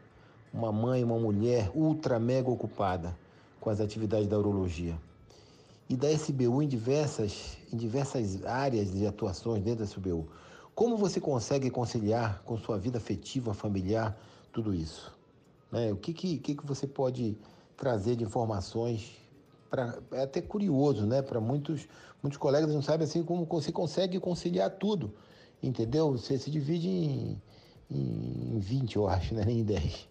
uma 0.53 0.71
mãe, 0.71 1.03
uma 1.03 1.17
mulher 1.17 1.71
ultra 1.73 2.19
mega 2.19 2.49
ocupada 2.49 3.17
com 3.59 3.69
as 3.69 3.79
atividades 3.79 4.27
da 4.27 4.37
urologia. 4.37 4.95
E 5.89 5.95
da 5.95 6.11
SBU 6.11 6.61
em 6.61 6.67
diversas, 6.67 7.57
em 7.73 7.77
diversas 7.77 8.45
áreas 8.45 8.91
de 8.91 9.07
atuações 9.07 9.63
dentro 9.63 9.79
da 9.79 9.85
SBU. 9.85 10.27
Como 10.75 10.95
você 10.95 11.19
consegue 11.19 11.69
conciliar 11.71 12.41
com 12.45 12.57
sua 12.57 12.77
vida 12.77 12.99
afetiva, 12.99 13.53
familiar, 13.53 14.15
tudo 14.53 14.73
isso? 14.73 15.11
Né? 15.71 15.91
O 15.91 15.95
que, 15.95 16.13
que, 16.13 16.37
que 16.37 16.65
você 16.65 16.85
pode 16.85 17.35
trazer 17.75 18.15
de 18.15 18.23
informações 18.23 19.17
pra, 19.69 19.97
é 20.11 20.23
até 20.23 20.41
curioso, 20.41 21.05
né? 21.05 21.21
Para 21.21 21.39
muitos, 21.39 21.87
muitos 22.21 22.37
colegas 22.37 22.73
não 22.73 22.81
sabem 22.81 23.05
assim 23.05 23.23
como 23.23 23.45
você 23.45 23.71
consegue 23.71 24.19
conciliar 24.19 24.71
tudo, 24.71 25.13
entendeu? 25.61 26.11
Você 26.11 26.37
se 26.37 26.49
divide 26.49 26.87
em, 26.89 27.41
em 27.89 28.59
20, 28.59 28.95
eu 28.95 29.07
acho, 29.07 29.33
né? 29.33 29.43
Em 29.49 29.63
10. 29.63 30.07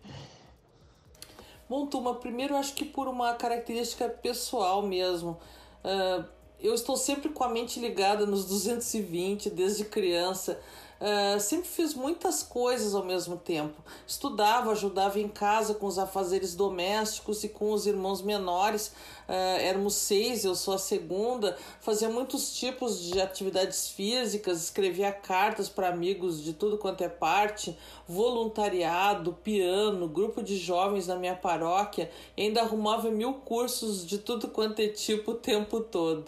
Bom, 1.68 1.86
turma, 1.86 2.14
primeiro 2.14 2.54
eu 2.54 2.58
acho 2.58 2.74
que 2.74 2.84
por 2.84 3.08
uma 3.08 3.34
característica 3.34 4.08
pessoal 4.08 4.80
mesmo. 4.82 5.38
Uh, 5.84 6.24
eu 6.58 6.74
estou 6.74 6.96
sempre 6.96 7.28
com 7.28 7.44
a 7.44 7.48
mente 7.48 7.78
ligada 7.78 8.26
nos 8.26 8.46
220 8.46 9.50
desde 9.50 9.84
criança. 9.84 10.58
Uh, 11.00 11.38
sempre 11.38 11.68
fiz 11.68 11.94
muitas 11.94 12.42
coisas 12.42 12.92
ao 12.92 13.04
mesmo 13.04 13.36
tempo. 13.36 13.80
Estudava, 14.04 14.72
ajudava 14.72 15.20
em 15.20 15.28
casa 15.28 15.72
com 15.72 15.86
os 15.86 15.96
afazeres 15.96 16.56
domésticos 16.56 17.44
e 17.44 17.48
com 17.48 17.72
os 17.72 17.86
irmãos 17.86 18.20
menores. 18.20 18.88
Uh, 19.28 19.60
éramos 19.60 19.94
seis, 19.94 20.44
eu 20.44 20.56
sou 20.56 20.74
a 20.74 20.78
segunda. 20.78 21.56
Fazia 21.80 22.08
muitos 22.08 22.52
tipos 22.58 23.00
de 23.00 23.20
atividades 23.20 23.88
físicas, 23.88 24.64
escrevia 24.64 25.12
cartas 25.12 25.68
para 25.68 25.88
amigos 25.88 26.42
de 26.42 26.52
tudo 26.52 26.76
quanto 26.76 27.04
é 27.04 27.08
parte, 27.08 27.78
voluntariado, 28.08 29.34
piano, 29.44 30.08
grupo 30.08 30.42
de 30.42 30.56
jovens 30.56 31.06
na 31.06 31.14
minha 31.14 31.36
paróquia. 31.36 32.10
E 32.36 32.42
ainda 32.42 32.62
arrumava 32.62 33.08
mil 33.08 33.34
cursos 33.34 34.04
de 34.04 34.18
tudo 34.18 34.48
quanto 34.48 34.80
é 34.80 34.88
tipo 34.88 35.30
o 35.30 35.34
tempo 35.34 35.80
todo. 35.80 36.24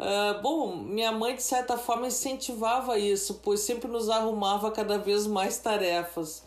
Uh, 0.00 0.40
bom, 0.40 0.76
minha 0.76 1.12
mãe 1.12 1.36
de 1.36 1.42
certa 1.42 1.76
forma 1.76 2.06
incentivava 2.06 2.98
isso, 2.98 3.38
pois 3.42 3.60
sempre 3.60 3.86
nos 3.86 3.99
arrumava 4.08 4.70
cada 4.70 4.98
vez 4.98 5.26
mais 5.26 5.58
tarefas. 5.58 6.42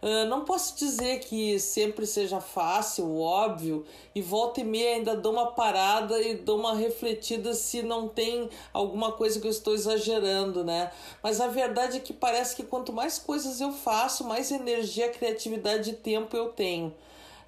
Uh, 0.00 0.28
não 0.28 0.44
posso 0.44 0.76
dizer 0.76 1.18
que 1.18 1.58
sempre 1.58 2.06
seja 2.06 2.40
fácil, 2.40 3.18
óbvio, 3.18 3.84
e 4.14 4.22
volta 4.22 4.60
e 4.60 4.64
meia 4.64 4.94
ainda 4.94 5.16
dou 5.16 5.32
uma 5.32 5.50
parada 5.50 6.20
e 6.22 6.36
dou 6.36 6.56
uma 6.60 6.76
refletida 6.76 7.52
se 7.52 7.82
não 7.82 8.06
tem 8.06 8.48
alguma 8.72 9.10
coisa 9.10 9.40
que 9.40 9.46
eu 9.48 9.50
estou 9.50 9.74
exagerando, 9.74 10.62
né? 10.62 10.92
Mas 11.20 11.40
a 11.40 11.48
verdade 11.48 11.96
é 11.96 12.00
que 12.00 12.12
parece 12.12 12.54
que 12.54 12.62
quanto 12.62 12.92
mais 12.92 13.18
coisas 13.18 13.60
eu 13.60 13.72
faço, 13.72 14.22
mais 14.22 14.52
energia, 14.52 15.08
criatividade 15.10 15.90
e 15.90 15.94
tempo 15.94 16.36
eu 16.36 16.50
tenho. 16.50 16.94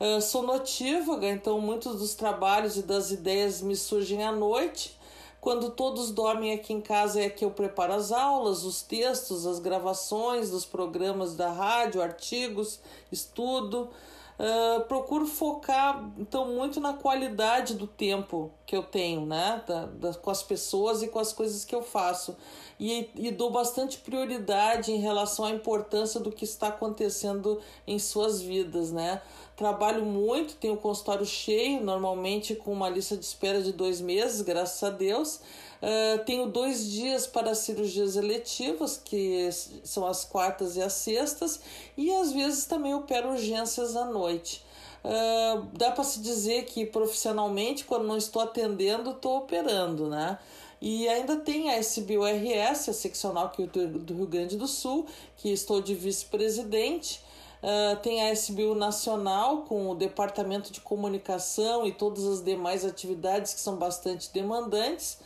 Uh, 0.00 0.20
sou 0.20 0.42
notívaga, 0.42 1.28
então 1.28 1.60
muitos 1.60 2.00
dos 2.00 2.14
trabalhos 2.16 2.76
e 2.76 2.82
das 2.82 3.12
ideias 3.12 3.62
me 3.62 3.76
surgem 3.76 4.24
à 4.24 4.32
noite 4.32 4.98
quando 5.40 5.70
todos 5.70 6.10
dormem 6.10 6.52
aqui 6.52 6.72
em 6.72 6.80
casa 6.80 7.20
é 7.20 7.30
que 7.30 7.44
eu 7.44 7.50
preparo 7.50 7.94
as 7.94 8.12
aulas, 8.12 8.64
os 8.64 8.82
textos, 8.82 9.46
as 9.46 9.58
gravações 9.58 10.50
dos 10.50 10.64
programas 10.64 11.34
da 11.34 11.50
rádio, 11.50 12.02
artigos, 12.02 12.80
estudo. 13.10 13.88
Uh, 14.38 14.80
procuro 14.84 15.26
focar 15.26 16.10
então 16.16 16.46
muito 16.46 16.80
na 16.80 16.94
qualidade 16.94 17.74
do 17.74 17.86
tempo 17.86 18.50
que 18.64 18.74
eu 18.74 18.82
tenho, 18.82 19.26
né, 19.26 19.62
da, 19.66 19.84
da, 19.84 20.14
com 20.14 20.30
as 20.30 20.42
pessoas 20.42 21.02
e 21.02 21.08
com 21.08 21.18
as 21.18 21.30
coisas 21.30 21.62
que 21.62 21.74
eu 21.74 21.82
faço 21.82 22.34
e, 22.78 23.10
e 23.14 23.30
dou 23.30 23.50
bastante 23.50 23.98
prioridade 23.98 24.90
em 24.90 24.98
relação 24.98 25.44
à 25.44 25.50
importância 25.50 26.18
do 26.18 26.32
que 26.32 26.44
está 26.44 26.68
acontecendo 26.68 27.60
em 27.86 27.98
suas 27.98 28.40
vidas, 28.40 28.90
né. 28.90 29.20
Trabalho 29.60 30.06
muito, 30.06 30.54
tenho 30.54 30.72
o 30.72 30.78
consultório 30.78 31.26
cheio, 31.26 31.84
normalmente 31.84 32.54
com 32.54 32.72
uma 32.72 32.88
lista 32.88 33.14
de 33.14 33.26
espera 33.26 33.60
de 33.60 33.74
dois 33.74 34.00
meses, 34.00 34.40
graças 34.40 34.82
a 34.82 34.88
Deus. 34.88 35.34
Uh, 35.82 36.24
tenho 36.24 36.46
dois 36.46 36.90
dias 36.90 37.26
para 37.26 37.54
cirurgias 37.54 38.16
eletivas, 38.16 38.98
que 39.04 39.50
são 39.84 40.06
as 40.06 40.24
quartas 40.24 40.76
e 40.76 40.80
as 40.80 40.94
sextas, 40.94 41.60
e 41.94 42.10
às 42.10 42.32
vezes 42.32 42.64
também 42.64 42.94
opero 42.94 43.32
urgências 43.32 43.96
à 43.96 44.06
noite. 44.06 44.64
uh, 45.04 45.66
dá 45.76 45.90
para 45.90 46.04
se 46.04 46.20
dizer 46.20 46.64
que 46.64 46.86
profissionalmente, 46.86 47.84
quando 47.84 48.06
não 48.06 48.16
estou 48.16 48.40
atendendo, 48.40 49.10
estou 49.10 49.36
operando, 49.36 50.08
né? 50.08 50.38
E 50.80 51.06
ainda 51.06 51.36
tem 51.36 51.68
a 51.68 51.78
SBURS, 51.78 52.88
a 52.88 52.94
seccional 52.94 53.44
aqui 53.44 53.66
do 53.66 54.14
Rio 54.14 54.26
Grande 54.26 54.56
do 54.56 54.66
Sul, 54.66 55.04
que 55.36 55.50
estou 55.52 55.82
de 55.82 55.94
vice-presidente. 55.94 57.28
Uh, 57.62 57.96
tem 58.02 58.22
a 58.22 58.32
SBU 58.32 58.74
Nacional, 58.74 59.62
com 59.62 59.90
o 59.90 59.94
Departamento 59.94 60.72
de 60.72 60.80
Comunicação 60.80 61.86
e 61.86 61.92
todas 61.92 62.24
as 62.24 62.42
demais 62.42 62.84
atividades 62.84 63.52
que 63.52 63.60
são 63.60 63.76
bastante 63.76 64.32
demandantes. 64.32 65.18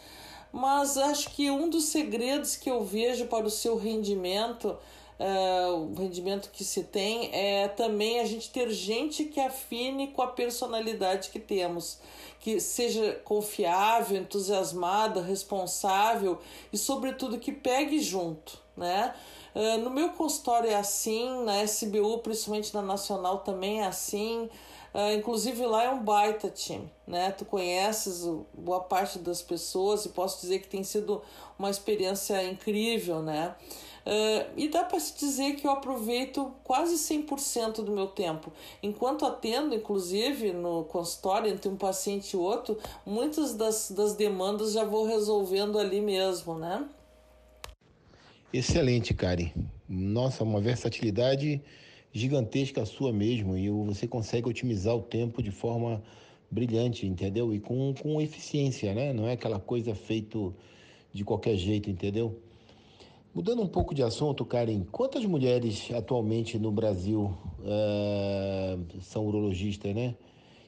Mas 0.53 0.97
acho 0.97 1.31
que 1.31 1.51
um 1.51 1.69
dos 1.69 1.85
segredos 1.85 2.57
que 2.57 2.71
eu 2.71 2.85
vejo 2.85 3.27
para 3.27 3.47
o 3.47 3.51
seu 3.51 3.77
rendimento 3.77 4.77
uh, 5.19 5.75
o 5.75 5.95
rendimento 5.95 6.51
que 6.51 6.65
se 6.65 6.85
tem 6.85 7.31
é 7.33 7.69
também 7.69 8.21
a 8.21 8.25
gente 8.25 8.51
ter 8.51 8.71
gente 8.71 9.25
que 9.25 9.41
afine 9.41 10.09
com 10.09 10.23
a 10.23 10.29
personalidade 10.29 11.31
que 11.31 11.39
temos, 11.39 11.99
que 12.41 12.61
seja 12.61 13.21
confiável, 13.25 14.17
entusiasmada, 14.17 15.23
responsável 15.23 16.39
e, 16.73 16.79
sobretudo, 16.79 17.39
que 17.39 17.53
pegue 17.53 18.01
junto, 18.01 18.59
né? 18.77 19.15
Uh, 19.55 19.79
no 19.79 19.91
meu 19.91 20.11
consultório 20.11 20.69
é 20.69 20.75
assim, 20.75 21.45
na 21.45 21.63
SBU, 21.63 22.19
principalmente 22.19 22.75
na 22.75 22.83
Nacional, 22.83 23.39
também 23.39 23.83
é 23.83 23.87
assim. 23.87 24.49
Uh, 24.93 25.13
inclusive 25.17 25.65
lá 25.67 25.85
é 25.85 25.91
um 25.91 26.03
baita 26.03 26.49
time, 26.49 26.89
né? 27.07 27.33
Tu 27.33 27.45
conheces 27.45 28.25
boa 28.53 28.81
parte 28.81 29.19
das 29.19 29.43
pessoas 29.43 30.05
e 30.05 30.09
posso 30.11 30.41
dizer 30.41 30.61
que 30.61 30.69
tem 30.69 30.85
sido 30.85 31.21
uma 31.59 31.69
experiência 31.71 32.43
incrível, 32.45 33.21
né? 33.21 33.55
Uh, 34.07 34.51
e 34.57 34.69
dá 34.69 34.85
para 34.85 35.01
se 35.01 35.19
dizer 35.19 35.55
que 35.55 35.67
eu 35.67 35.71
aproveito 35.71 36.53
quase 36.63 36.97
100% 36.97 37.77
do 37.83 37.91
meu 37.91 38.07
tempo. 38.07 38.53
Enquanto 38.83 39.25
atendo, 39.25 39.75
inclusive, 39.75 40.53
no 40.53 40.85
consultório, 40.85 41.51
entre 41.51 41.69
um 41.71 41.77
paciente 41.77 42.35
e 42.35 42.37
outro, 42.37 42.79
muitas 43.07 43.55
das, 43.55 43.91
das 43.91 44.15
demandas 44.15 44.73
já 44.73 44.85
vou 44.85 45.05
resolvendo 45.05 45.79
ali 45.79 46.01
mesmo, 46.01 46.55
né? 46.59 46.87
Excelente, 48.53 49.13
Kari. 49.15 49.53
Nossa, 49.89 50.45
uma 50.45 50.61
versatilidade 50.61 51.61
gigantesca 52.13 52.85
sua 52.85 53.13
mesmo 53.13 53.57
e 53.57 53.69
você 53.69 54.07
consegue 54.07 54.49
otimizar 54.49 54.95
o 54.95 55.03
tempo 55.03 55.43
de 55.43 55.51
forma 55.51 56.03
brilhante, 56.51 57.07
entendeu? 57.07 57.53
E 57.53 57.59
com, 57.59 57.93
com 57.95 58.21
eficiência, 58.21 58.95
né? 58.95 59.13
Não 59.13 59.27
é 59.27 59.33
aquela 59.33 59.59
coisa 59.59 59.95
feito 59.95 60.55
de 61.13 61.25
qualquer 61.25 61.57
jeito, 61.57 61.91
entendeu? 61.91 62.41
Mudando 63.35 63.63
um 63.63 63.67
pouco 63.67 63.93
de 63.93 64.03
assunto, 64.03 64.45
Karen, 64.45 64.85
quantas 64.93 65.25
mulheres 65.25 65.91
atualmente 65.93 66.57
no 66.57 66.71
Brasil 66.71 67.37
uh, 67.59 69.01
são 69.01 69.27
urologistas, 69.27 69.93
né? 69.93 70.15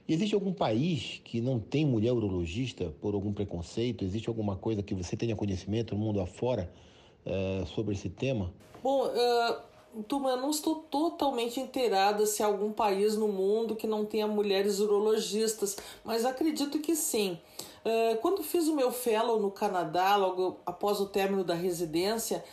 existe 0.08 0.34
algum 0.34 0.52
país 0.52 1.20
que 1.24 1.40
não 1.40 1.58
tem 1.58 1.84
mulher 1.84 2.12
urologista 2.12 2.92
por 3.00 3.14
algum 3.14 3.32
preconceito? 3.32 4.04
Existe 4.04 4.28
alguma 4.28 4.56
coisa 4.56 4.82
que 4.82 4.94
você 4.94 5.16
tenha 5.16 5.34
conhecimento 5.34 5.94
no 5.94 6.00
mundo 6.00 6.20
afora 6.20 6.72
uh, 7.26 7.66
sobre 7.66 7.94
esse 7.94 8.08
tema? 8.08 8.52
Bom, 8.82 9.06
uh, 9.06 9.56
eu 10.10 10.36
não 10.36 10.50
estou 10.50 10.76
totalmente 10.90 11.58
inteirada 11.58 12.26
se 12.26 12.42
há 12.42 12.46
algum 12.46 12.72
país 12.72 13.16
no 13.16 13.28
mundo 13.28 13.74
que 13.74 13.86
não 13.86 14.04
tenha 14.04 14.26
mulheres 14.26 14.78
urologistas, 14.78 15.76
mas 16.04 16.24
acredito 16.24 16.78
que 16.78 16.94
sim. 16.94 17.38
Ah, 17.86 18.18
quando 18.20 18.42
fiz 18.42 18.66
o 18.66 18.74
meu 18.74 18.90
fellow 18.90 19.40
no 19.40 19.48
Canadá, 19.48 20.16
logo 20.16 20.56
após 20.66 21.00
o 21.00 21.06
término 21.06 21.44
da 21.44 21.54
residência, 21.54 22.44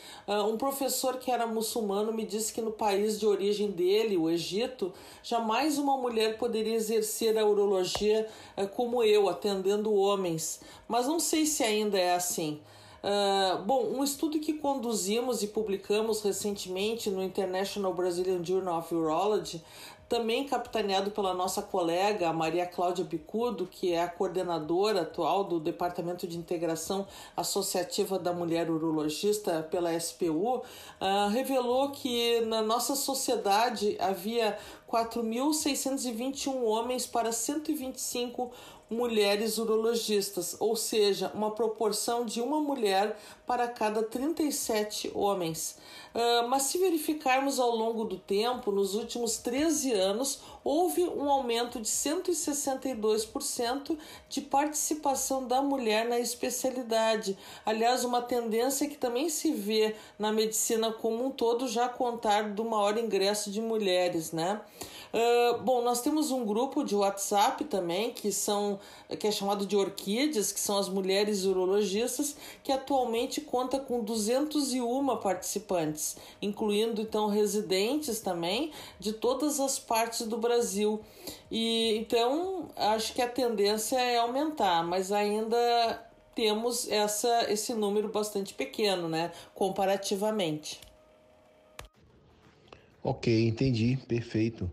um 0.48 0.58
professor 0.58 1.18
que 1.18 1.32
era 1.32 1.48
muçulmano 1.48 2.14
me 2.14 2.24
disse 2.24 2.54
que 2.54 2.62
no 2.62 2.72
país 2.72 3.20
de 3.20 3.26
origem 3.26 3.72
dele, 3.72 4.16
o 4.16 4.30
Egito, 4.30 4.94
jamais 5.24 5.80
uma 5.80 5.98
mulher 5.98 6.38
poderia 6.38 6.76
exercer 6.76 7.36
a 7.36 7.46
urologia 7.46 8.28
como 8.76 9.04
eu, 9.04 9.28
atendendo 9.28 9.92
homens. 9.92 10.62
Mas 10.88 11.08
não 11.08 11.20
sei 11.20 11.48
se 11.48 11.64
ainda 11.64 11.98
é 11.98 12.14
assim. 12.14 12.62
Uh, 13.04 13.62
bom, 13.64 13.84
um 13.98 14.04
estudo 14.04 14.40
que 14.40 14.54
conduzimos 14.54 15.44
e 15.44 15.48
publicamos 15.48 16.22
recentemente 16.22 17.10
no 17.10 17.22
International 17.22 17.94
Brazilian 17.94 18.42
Journal 18.42 18.80
of 18.80 18.96
Urology 18.96 19.62
também 20.14 20.46
capitaneado 20.46 21.10
pela 21.10 21.34
nossa 21.34 21.60
colega 21.62 22.32
Maria 22.32 22.68
Cláudia 22.68 23.04
Bicudo, 23.04 23.66
que 23.66 23.94
é 23.94 24.04
a 24.04 24.08
coordenadora 24.08 25.02
atual 25.02 25.44
do 25.44 25.60
Departamento 25.60 26.28
de 26.28 26.38
Integração 26.38 27.08
Associativa 27.36 28.20
da 28.20 28.32
Mulher 28.32 28.70
Urologista 28.70 29.68
pela 29.72 30.00
SPU, 30.00 30.58
uh, 30.58 30.64
ah, 31.00 31.30
revelou 31.30 31.90
que 31.90 32.42
na 32.42 32.62
nossa 32.62 32.96
sociedade 32.96 33.98
havia 34.00 34.56
4.621 34.88 36.62
homens 36.64 37.08
para 37.08 37.32
125 37.32 38.52
mulheres 38.94 39.58
urologistas, 39.58 40.56
ou 40.60 40.76
seja, 40.76 41.32
uma 41.34 41.50
proporção 41.52 42.24
de 42.26 42.40
uma 42.40 42.62
mulher 42.62 43.18
para 43.46 43.68
cada 43.68 44.02
37 44.04 45.12
homens. 45.14 45.78
Uh, 46.14 46.48
mas 46.48 46.64
se 46.64 46.78
verificarmos 46.78 47.60
ao 47.60 47.76
longo 47.76 48.06
do 48.06 48.20
tempo, 48.20 48.72
nos 48.72 48.94
últimos 48.94 49.38
13 49.38 49.94
anos, 49.94 50.42
houve 50.64 51.04
um 51.04 51.28
aumento 51.30 51.82
de 51.82 51.90
162% 51.90 53.98
de 54.30 54.42
participação 54.42 55.48
da 55.48 55.60
mulher 55.62 56.08
na 56.08 56.20
especialidade. 56.20 57.38
Aliás, 57.66 58.06
uma 58.06 58.22
tendência 58.22 58.88
que 58.88 58.98
também 58.98 59.28
se 59.28 59.52
vê 59.52 59.96
na 60.20 60.32
medicina 60.32 60.94
como 60.94 61.26
um 61.26 61.32
todo, 61.32 61.68
já 61.68 61.90
contar 61.90 62.54
do 62.54 62.64
maior 62.64 62.96
ingresso 62.98 63.50
de 63.50 63.60
mulheres, 63.60 64.32
né? 64.32 64.62
Uh, 65.14 65.62
bom, 65.62 65.84
nós 65.84 66.02
temos 66.02 66.32
um 66.32 66.44
grupo 66.44 66.84
de 66.84 66.96
WhatsApp 66.96 67.66
também 67.66 68.12
que 68.12 68.32
são 68.32 68.80
que 69.20 69.28
é 69.28 69.32
chamado 69.32 69.64
de 69.64 69.76
Orquídeas, 69.76 70.52
que 70.52 70.60
são 70.60 70.76
as 70.76 70.90
mulheres 70.90 71.46
urologistas, 71.46 72.36
que 72.64 72.72
atualmente 72.72 73.40
conta 73.40 73.80
com 73.80 74.04
201 74.04 75.18
participantes, 75.18 76.18
incluindo 76.42 77.00
então 77.00 77.28
residentes 77.28 78.22
também 78.22 78.72
de 79.00 79.14
todas 79.14 79.60
as 79.60 79.78
partes 79.78 80.26
do 80.26 80.36
Brasil. 80.36 81.00
E 81.52 81.96
então 81.96 82.70
acho 82.76 83.14
que 83.14 83.22
a 83.22 83.30
tendência 83.30 84.00
é 84.00 84.18
aumentar, 84.18 84.84
mas 84.84 85.12
ainda 85.12 86.10
temos 86.34 86.90
essa, 86.90 87.52
esse 87.52 87.76
número 87.76 88.10
bastante 88.10 88.56
pequeno, 88.56 89.08
né, 89.08 89.32
comparativamente. 89.54 90.82
Ok, 93.04 93.48
entendi, 93.48 94.00
perfeito. 94.08 94.72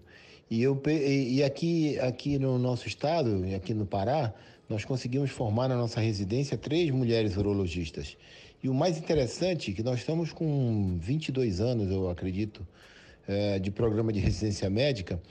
E, 0.51 0.63
eu, 0.63 0.81
e 0.89 1.45
aqui, 1.45 1.97
aqui 2.01 2.37
no 2.37 2.59
nosso 2.59 2.89
estado, 2.89 3.45
aqui 3.55 3.73
no 3.73 3.87
Pará, 3.87 4.35
nós 4.69 4.85
conseguimos 4.85 5.31
formar 5.31 5.69
na 5.69 5.77
nossa 5.77 6.01
residência 6.01 6.59
três 6.59 6.91
mulheres 6.91 7.37
urologistas. 7.37 8.17
E 8.61 8.69
o 8.69 8.75
mais 8.75 8.99
interessante 8.99 9.71
é 9.71 9.75
que 9.75 9.83
nós 9.83 10.01
estamos 10.01 10.33
com 10.33 10.99
22 10.99 11.61
anos, 11.61 11.89
eu 11.91 12.11
acredito, 12.11 12.67
é, 13.29 13.61
de 13.61 13.71
programa 13.71 14.13
de 14.13 14.19
residência 14.19 14.69
médica, 14.69 15.23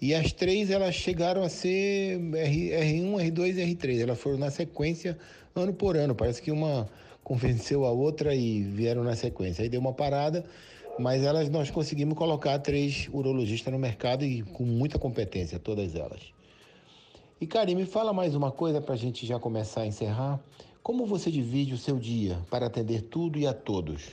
e 0.00 0.14
as 0.14 0.32
três 0.32 0.70
elas 0.70 0.94
chegaram 0.94 1.42
a 1.42 1.48
ser 1.48 2.20
R, 2.34 2.70
R1, 2.70 3.32
R2 3.32 3.56
e 3.56 3.74
R3. 3.74 4.00
Elas 4.00 4.20
foram 4.20 4.38
na 4.38 4.48
sequência 4.48 5.18
ano 5.56 5.74
por 5.74 5.96
ano. 5.96 6.14
Parece 6.14 6.40
que 6.40 6.52
uma 6.52 6.88
convenceu 7.24 7.84
a 7.84 7.90
outra 7.90 8.32
e 8.34 8.62
vieram 8.62 9.02
na 9.02 9.16
sequência. 9.16 9.62
Aí 9.62 9.68
deu 9.68 9.80
uma 9.80 9.92
parada, 9.92 10.44
mas 10.98 11.22
elas 11.22 11.48
nós 11.48 11.70
conseguimos 11.70 12.16
colocar 12.16 12.58
três 12.58 13.08
urologistas 13.12 13.72
no 13.72 13.78
mercado 13.78 14.24
e 14.24 14.42
com 14.42 14.64
muita 14.64 14.98
competência, 14.98 15.58
todas 15.58 15.94
elas. 15.94 16.20
E 17.40 17.46
Karim, 17.46 17.76
me 17.76 17.86
fala 17.86 18.12
mais 18.12 18.34
uma 18.34 18.50
coisa 18.50 18.80
para 18.80 18.94
a 18.94 18.98
gente 18.98 19.24
já 19.24 19.38
começar 19.38 19.82
a 19.82 19.86
encerrar. 19.86 20.40
Como 20.82 21.06
você 21.06 21.30
divide 21.30 21.74
o 21.74 21.78
seu 21.78 21.96
dia 21.96 22.38
para 22.50 22.66
atender 22.66 23.02
tudo 23.02 23.38
e 23.38 23.46
a 23.46 23.54
todos? 23.54 24.08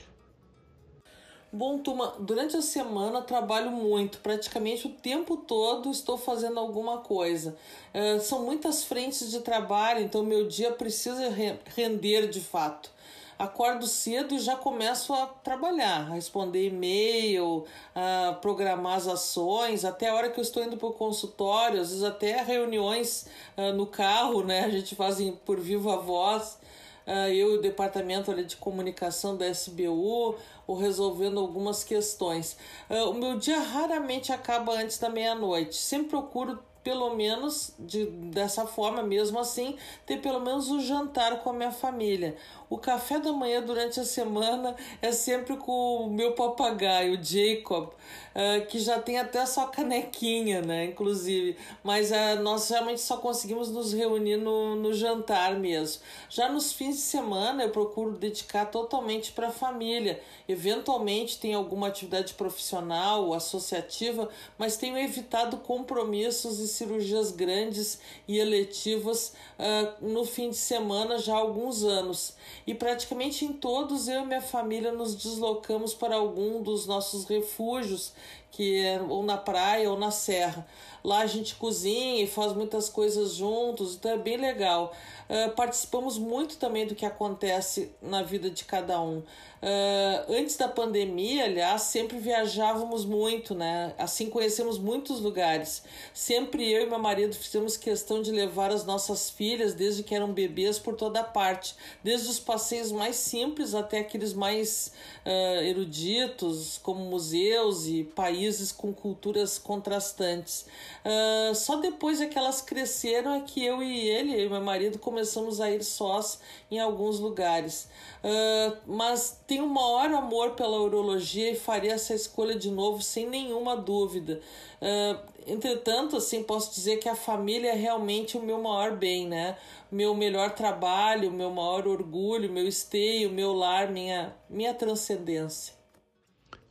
Bom, 1.52 1.78
turma, 1.78 2.14
durante 2.20 2.56
a 2.56 2.62
semana 2.62 3.22
trabalho 3.22 3.70
muito, 3.70 4.18
praticamente 4.18 4.86
o 4.86 4.90
tempo 4.90 5.38
todo 5.38 5.90
estou 5.90 6.18
fazendo 6.18 6.60
alguma 6.60 6.98
coisa. 6.98 7.56
É, 7.94 8.18
são 8.18 8.44
muitas 8.44 8.84
frentes 8.84 9.30
de 9.30 9.40
trabalho, 9.40 10.00
então 10.00 10.22
meu 10.22 10.46
dia 10.46 10.70
precisa 10.72 11.32
render 11.74 12.28
de 12.28 12.40
fato 12.40 12.90
acordo 13.38 13.86
cedo 13.86 14.34
e 14.34 14.38
já 14.38 14.56
começo 14.56 15.12
a 15.12 15.26
trabalhar, 15.26 16.00
a 16.00 16.14
responder 16.14 16.68
e-mail, 16.68 17.64
a 17.94 18.36
programar 18.40 18.96
as 18.96 19.06
ações, 19.06 19.84
até 19.84 20.08
a 20.08 20.14
hora 20.14 20.30
que 20.30 20.40
eu 20.40 20.42
estou 20.42 20.64
indo 20.64 20.76
para 20.76 20.88
o 20.88 20.92
consultório, 20.92 21.80
às 21.80 21.90
vezes 21.90 22.04
até 22.04 22.42
reuniões 22.42 23.26
uh, 23.56 23.72
no 23.72 23.86
carro, 23.86 24.42
né? 24.42 24.64
A 24.64 24.70
gente 24.70 24.94
faz 24.94 25.18
por 25.44 25.60
viva 25.60 25.96
voz. 25.98 26.58
Uh, 27.06 27.28
eu 27.28 27.54
e 27.54 27.58
o 27.58 27.60
departamento 27.60 28.32
ali, 28.32 28.44
de 28.44 28.56
comunicação 28.56 29.36
da 29.36 29.46
SBU, 29.46 30.34
ou 30.66 30.76
resolvendo 30.76 31.38
algumas 31.38 31.84
questões. 31.84 32.56
Uh, 32.90 33.10
o 33.10 33.14
meu 33.14 33.38
dia 33.38 33.60
raramente 33.60 34.32
acaba 34.32 34.72
antes 34.72 34.98
da 34.98 35.08
meia-noite. 35.08 35.76
Sempre 35.76 36.08
procuro 36.08 36.58
pelo 36.86 37.16
menos 37.16 37.72
de, 37.80 38.06
dessa 38.06 38.64
forma, 38.64 39.02
mesmo 39.02 39.40
assim, 39.40 39.76
ter 40.06 40.18
pelo 40.18 40.38
menos 40.38 40.70
o 40.70 40.76
um 40.76 40.80
jantar 40.80 41.42
com 41.42 41.50
a 41.50 41.52
minha 41.52 41.72
família. 41.72 42.36
O 42.70 42.78
café 42.78 43.18
da 43.18 43.32
manhã 43.32 43.60
durante 43.60 44.00
a 44.00 44.04
semana 44.04 44.74
é 45.02 45.10
sempre 45.12 45.56
com 45.56 46.06
o 46.06 46.10
meu 46.10 46.32
papagaio, 46.32 47.18
Jacob, 47.22 47.88
uh, 47.88 48.66
que 48.66 48.80
já 48.80 49.00
tem 49.00 49.18
até 49.18 49.44
sua 49.46 49.68
canequinha, 49.68 50.62
né? 50.62 50.86
Inclusive. 50.86 51.56
Mas 51.84 52.10
uh, 52.10 52.40
nós 52.42 52.68
realmente 52.68 53.00
só 53.00 53.18
conseguimos 53.18 53.70
nos 53.70 53.92
reunir 53.92 54.36
no, 54.36 54.74
no 54.74 54.92
jantar 54.92 55.54
mesmo. 55.58 56.02
Já 56.28 56.48
nos 56.48 56.72
fins 56.72 56.96
de 56.96 57.02
semana 57.02 57.62
eu 57.62 57.70
procuro 57.70 58.12
dedicar 58.12 58.66
totalmente 58.66 59.30
para 59.30 59.48
a 59.48 59.52
família. 59.52 60.20
Eventualmente 60.48 61.38
tem 61.38 61.54
alguma 61.54 61.86
atividade 61.86 62.34
profissional, 62.34 63.32
associativa, 63.32 64.28
mas 64.58 64.76
tenho 64.76 64.98
evitado 64.98 65.58
compromissos 65.58 66.58
e 66.58 66.66
cirurgias 66.76 67.32
grandes 67.32 67.98
e 68.28 68.38
eletivas 68.38 69.32
uh, 69.58 70.06
no 70.06 70.24
fim 70.24 70.50
de 70.50 70.56
semana 70.56 71.18
já 71.18 71.34
há 71.34 71.38
alguns 71.38 71.82
anos. 71.82 72.34
E 72.66 72.74
praticamente 72.74 73.44
em 73.44 73.52
todos 73.52 74.08
eu 74.08 74.22
e 74.22 74.26
minha 74.26 74.40
família 74.40 74.92
nos 74.92 75.14
deslocamos 75.14 75.94
para 75.94 76.16
algum 76.16 76.62
dos 76.62 76.86
nossos 76.86 77.24
refúgios, 77.24 78.12
que 78.50 78.84
é 78.84 79.00
ou 79.00 79.22
na 79.22 79.36
praia 79.36 79.90
ou 79.90 79.98
na 79.98 80.10
serra. 80.10 80.66
Lá 81.04 81.20
a 81.20 81.26
gente 81.26 81.54
cozinha 81.54 82.24
e 82.24 82.26
faz 82.26 82.52
muitas 82.52 82.88
coisas 82.88 83.34
juntos, 83.34 83.94
então 83.94 84.10
é 84.10 84.18
bem 84.18 84.36
legal. 84.36 84.92
Uh, 85.28 85.50
participamos 85.52 86.18
muito 86.18 86.56
também 86.56 86.84
do 86.84 86.96
que 86.96 87.06
acontece 87.06 87.92
na 88.02 88.22
vida 88.22 88.50
de 88.50 88.64
cada 88.64 89.00
um. 89.00 89.18
Uh, 89.18 90.32
antes 90.32 90.56
da 90.56 90.68
pandemia, 90.68 91.44
aliás, 91.44 91.82
sempre 91.82 92.18
viajávamos 92.18 93.04
muito, 93.04 93.54
né? 93.54 93.94
Assim 93.98 94.28
conhecemos 94.28 94.78
muitos 94.78 95.20
lugares. 95.20 95.82
Sempre 96.12 96.70
eu 96.70 96.82
e 96.82 96.86
meu 96.86 96.98
marido 96.98 97.34
fizemos 97.34 97.76
questão 97.76 98.20
de 98.20 98.30
levar 98.30 98.70
as 98.70 98.84
nossas 98.84 99.30
filhas, 99.30 99.74
desde 99.74 100.02
que 100.02 100.14
eram 100.14 100.32
bebês, 100.32 100.78
por 100.78 100.94
toda 100.94 101.22
parte. 101.22 101.74
Desde 102.02 102.28
os 102.28 102.38
passeios 102.38 102.92
mais 102.92 103.16
simples 103.16 103.74
até 103.74 104.00
aqueles 104.00 104.34
mais 104.34 104.92
uh, 105.24 105.62
eruditos, 105.62 106.78
como 106.82 107.00
museus 107.04 107.86
e 107.86 108.04
países 108.04 108.35
com 108.72 108.92
culturas 108.92 109.58
contrastantes. 109.58 110.66
Uh, 111.04 111.54
só 111.54 111.76
depois 111.76 112.20
é 112.20 112.26
que 112.26 112.38
elas 112.38 112.60
cresceram 112.60 113.34
é 113.34 113.40
que 113.40 113.64
eu 113.64 113.82
e 113.82 114.08
ele, 114.08 114.34
eu 114.34 114.46
e 114.46 114.48
meu 114.48 114.60
marido, 114.60 114.98
começamos 114.98 115.60
a 115.60 115.70
ir 115.70 115.82
sós 115.82 116.40
em 116.70 116.78
alguns 116.78 117.18
lugares. 117.18 117.88
Uh, 118.22 118.76
mas 118.86 119.40
tenho 119.46 119.64
o 119.64 119.68
maior 119.68 120.12
amor 120.12 120.50
pela 120.52 120.80
urologia 120.80 121.52
e 121.52 121.56
faria 121.56 121.92
essa 121.92 122.14
escolha 122.14 122.56
de 122.56 122.70
novo 122.70 123.02
sem 123.02 123.28
nenhuma 123.28 123.76
dúvida. 123.76 124.40
Uh, 124.80 125.18
entretanto, 125.46 126.16
assim, 126.16 126.42
posso 126.42 126.74
dizer 126.74 126.96
que 126.96 127.08
a 127.08 127.14
família 127.14 127.70
é 127.70 127.76
realmente 127.76 128.36
o 128.36 128.42
meu 128.42 128.60
maior 128.60 128.96
bem, 128.96 129.26
né? 129.26 129.56
Meu 129.90 130.14
melhor 130.14 130.54
trabalho, 130.54 131.30
meu 131.30 131.50
maior 131.50 131.86
orgulho, 131.86 132.52
meu 132.52 132.66
esteio, 132.66 133.30
meu 133.30 133.52
lar, 133.52 133.90
minha, 133.90 134.34
minha 134.50 134.74
transcendência. 134.74 135.75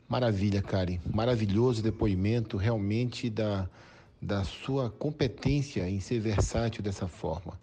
Maravilha, 0.07 0.61
Karen. 0.61 0.99
Maravilhoso 1.13 1.81
depoimento 1.81 2.57
realmente 2.57 3.29
da, 3.29 3.67
da 4.21 4.43
sua 4.43 4.89
competência 4.89 5.89
em 5.89 5.99
ser 5.99 6.19
versátil 6.19 6.83
dessa 6.83 7.07
forma 7.07 7.59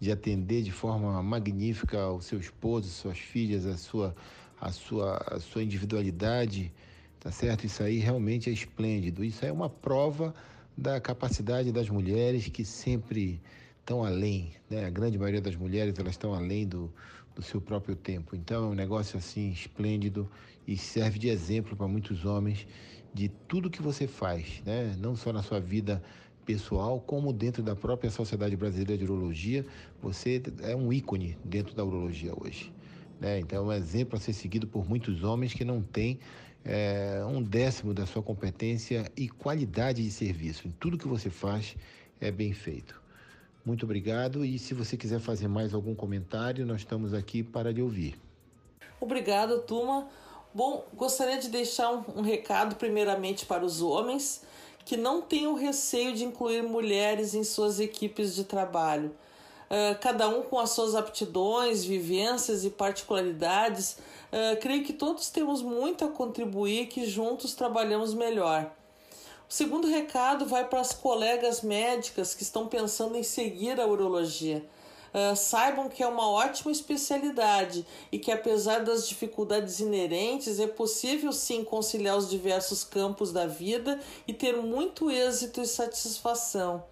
de 0.00 0.12
atender 0.12 0.62
de 0.62 0.70
forma 0.70 1.22
magnífica 1.22 2.00
ao 2.00 2.20
seu 2.20 2.38
esposo, 2.38 2.88
suas 2.88 3.18
filhas, 3.18 3.66
a 3.66 3.76
sua, 3.76 4.14
a 4.60 4.70
sua, 4.70 5.16
a 5.26 5.40
sua 5.40 5.62
individualidade, 5.62 6.72
tá 7.18 7.30
certo? 7.30 7.64
Isso 7.64 7.82
aí 7.82 7.98
realmente 7.98 8.50
é 8.50 8.52
esplêndido. 8.52 9.24
Isso 9.24 9.44
é 9.44 9.52
uma 9.52 9.70
prova 9.70 10.34
da 10.76 11.00
capacidade 11.00 11.72
das 11.72 11.88
mulheres 11.88 12.48
que 12.48 12.64
sempre 12.64 13.40
estão 13.80 14.04
além, 14.04 14.52
né? 14.68 14.84
A 14.84 14.90
grande 14.90 15.16
maioria 15.16 15.40
das 15.40 15.56
mulheres 15.56 15.98
elas 15.98 16.12
estão 16.12 16.34
além 16.34 16.66
do, 16.66 16.92
do 17.34 17.42
seu 17.42 17.60
próprio 17.60 17.96
tempo. 17.96 18.36
Então 18.36 18.64
é 18.64 18.68
um 18.68 18.74
negócio 18.74 19.16
assim 19.16 19.50
esplêndido 19.50 20.30
e 20.66 20.76
serve 20.76 21.18
de 21.18 21.28
exemplo 21.28 21.76
para 21.76 21.86
muitos 21.86 22.24
homens 22.24 22.66
de 23.14 23.28
tudo 23.28 23.70
que 23.70 23.80
você 23.80 24.06
faz, 24.06 24.62
né? 24.64 24.94
Não 24.98 25.16
só 25.16 25.32
na 25.32 25.42
sua 25.42 25.60
vida 25.60 26.02
pessoal, 26.44 27.00
como 27.00 27.32
dentro 27.32 27.62
da 27.62 27.74
própria 27.74 28.10
Sociedade 28.10 28.56
Brasileira 28.56 28.96
de 28.96 29.04
Urologia, 29.04 29.66
você 30.00 30.42
é 30.62 30.76
um 30.76 30.92
ícone 30.92 31.36
dentro 31.44 31.74
da 31.74 31.84
urologia 31.84 32.32
hoje. 32.36 32.72
Né? 33.20 33.40
Então, 33.40 33.58
é 33.58 33.66
um 33.66 33.72
exemplo 33.72 34.16
a 34.16 34.20
ser 34.20 34.32
seguido 34.32 34.66
por 34.66 34.88
muitos 34.88 35.24
homens 35.24 35.52
que 35.52 35.64
não 35.64 35.82
têm 35.82 36.20
é, 36.64 37.22
um 37.26 37.42
décimo 37.42 37.94
da 37.94 38.06
sua 38.06 38.22
competência 38.22 39.10
e 39.16 39.28
qualidade 39.28 40.02
de 40.02 40.10
serviço. 40.10 40.68
Em 40.68 40.70
tudo 40.72 40.98
que 40.98 41.08
você 41.08 41.30
faz 41.30 41.76
é 42.20 42.30
bem 42.30 42.52
feito. 42.52 43.00
Muito 43.64 43.84
obrigado 43.84 44.44
e 44.44 44.58
se 44.58 44.74
você 44.74 44.96
quiser 44.96 45.18
fazer 45.18 45.48
mais 45.48 45.74
algum 45.74 45.94
comentário, 45.94 46.64
nós 46.64 46.82
estamos 46.82 47.12
aqui 47.12 47.42
para 47.42 47.72
lhe 47.72 47.82
ouvir. 47.82 48.14
Obrigada, 49.00 49.58
turma. 49.58 50.08
Bom, 50.56 50.86
gostaria 50.94 51.36
de 51.36 51.50
deixar 51.50 51.92
um, 51.92 52.02
um 52.16 52.22
recado 52.22 52.76
primeiramente 52.76 53.44
para 53.44 53.62
os 53.62 53.82
homens 53.82 54.40
que 54.86 54.96
não 54.96 55.20
tenham 55.20 55.52
receio 55.52 56.14
de 56.14 56.24
incluir 56.24 56.62
mulheres 56.62 57.34
em 57.34 57.44
suas 57.44 57.78
equipes 57.78 58.34
de 58.34 58.42
trabalho. 58.42 59.14
Uh, 59.68 60.00
cada 60.00 60.26
um 60.30 60.40
com 60.40 60.58
as 60.58 60.70
suas 60.70 60.94
aptidões, 60.94 61.84
vivências 61.84 62.64
e 62.64 62.70
particularidades, 62.70 63.98
uh, 64.32 64.58
creio 64.58 64.82
que 64.82 64.94
todos 64.94 65.28
temos 65.28 65.60
muito 65.60 66.06
a 66.06 66.08
contribuir 66.08 66.84
e 66.84 66.86
que 66.86 67.04
juntos 67.04 67.52
trabalhamos 67.52 68.14
melhor. 68.14 68.72
O 69.46 69.52
segundo 69.52 69.86
recado 69.86 70.46
vai 70.46 70.66
para 70.66 70.80
as 70.80 70.94
colegas 70.94 71.60
médicas 71.60 72.34
que 72.34 72.42
estão 72.42 72.66
pensando 72.66 73.14
em 73.14 73.22
seguir 73.22 73.78
a 73.78 73.86
urologia. 73.86 74.64
Uh, 75.16 75.34
saibam 75.34 75.88
que 75.88 76.02
é 76.02 76.06
uma 76.06 76.28
ótima 76.28 76.70
especialidade 76.70 77.86
e 78.12 78.18
que, 78.18 78.30
apesar 78.30 78.80
das 78.80 79.08
dificuldades 79.08 79.80
inerentes, 79.80 80.60
é 80.60 80.66
possível 80.66 81.32
sim 81.32 81.64
conciliar 81.64 82.18
os 82.18 82.28
diversos 82.28 82.84
campos 82.84 83.32
da 83.32 83.46
vida 83.46 83.98
e 84.28 84.34
ter 84.34 84.58
muito 84.58 85.10
êxito 85.10 85.62
e 85.62 85.66
satisfação 85.66 86.84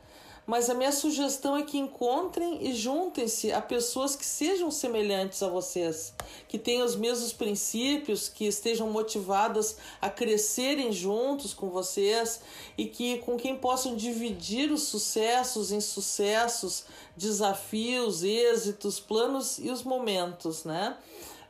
mas 0.46 0.68
a 0.68 0.74
minha 0.74 0.92
sugestão 0.92 1.56
é 1.56 1.62
que 1.62 1.78
encontrem 1.78 2.66
e 2.68 2.74
juntem-se 2.74 3.52
a 3.52 3.60
pessoas 3.60 4.14
que 4.14 4.26
sejam 4.26 4.70
semelhantes 4.70 5.42
a 5.42 5.48
vocês, 5.48 6.12
que 6.48 6.58
tenham 6.58 6.84
os 6.84 6.96
mesmos 6.96 7.32
princípios, 7.32 8.28
que 8.28 8.46
estejam 8.46 8.90
motivadas 8.90 9.76
a 10.00 10.10
crescerem 10.10 10.92
juntos 10.92 11.54
com 11.54 11.70
vocês 11.70 12.40
e 12.76 12.86
que 12.86 13.18
com 13.18 13.36
quem 13.36 13.56
possam 13.56 13.96
dividir 13.96 14.70
os 14.70 14.82
sucessos, 14.82 15.72
insucessos, 15.72 16.84
desafios, 17.16 18.22
êxitos, 18.22 19.00
planos 19.00 19.58
e 19.58 19.70
os 19.70 19.82
momentos, 19.82 20.64
né? 20.64 20.96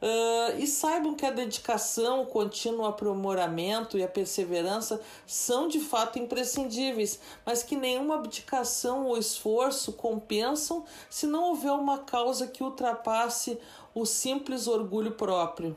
Uh, 0.04 0.58
e 0.58 0.66
saibam 0.66 1.14
que 1.14 1.24
a 1.24 1.30
dedicação, 1.30 2.20
o 2.20 2.26
contínuo 2.26 2.84
aprimoramento 2.84 3.96
e 3.96 4.02
a 4.02 4.08
perseverança 4.08 5.00
são 5.26 5.66
de 5.66 5.80
fato 5.80 6.18
imprescindíveis, 6.18 7.18
mas 7.46 7.62
que 7.62 7.74
nenhuma 7.74 8.16
abdicação 8.16 9.06
ou 9.06 9.16
esforço 9.16 9.94
compensam 9.94 10.84
se 11.08 11.26
não 11.26 11.44
houver 11.44 11.72
uma 11.72 12.00
causa 12.00 12.46
que 12.46 12.62
ultrapasse 12.62 13.58
o 13.94 14.04
simples 14.04 14.66
orgulho 14.66 15.12
próprio. 15.12 15.74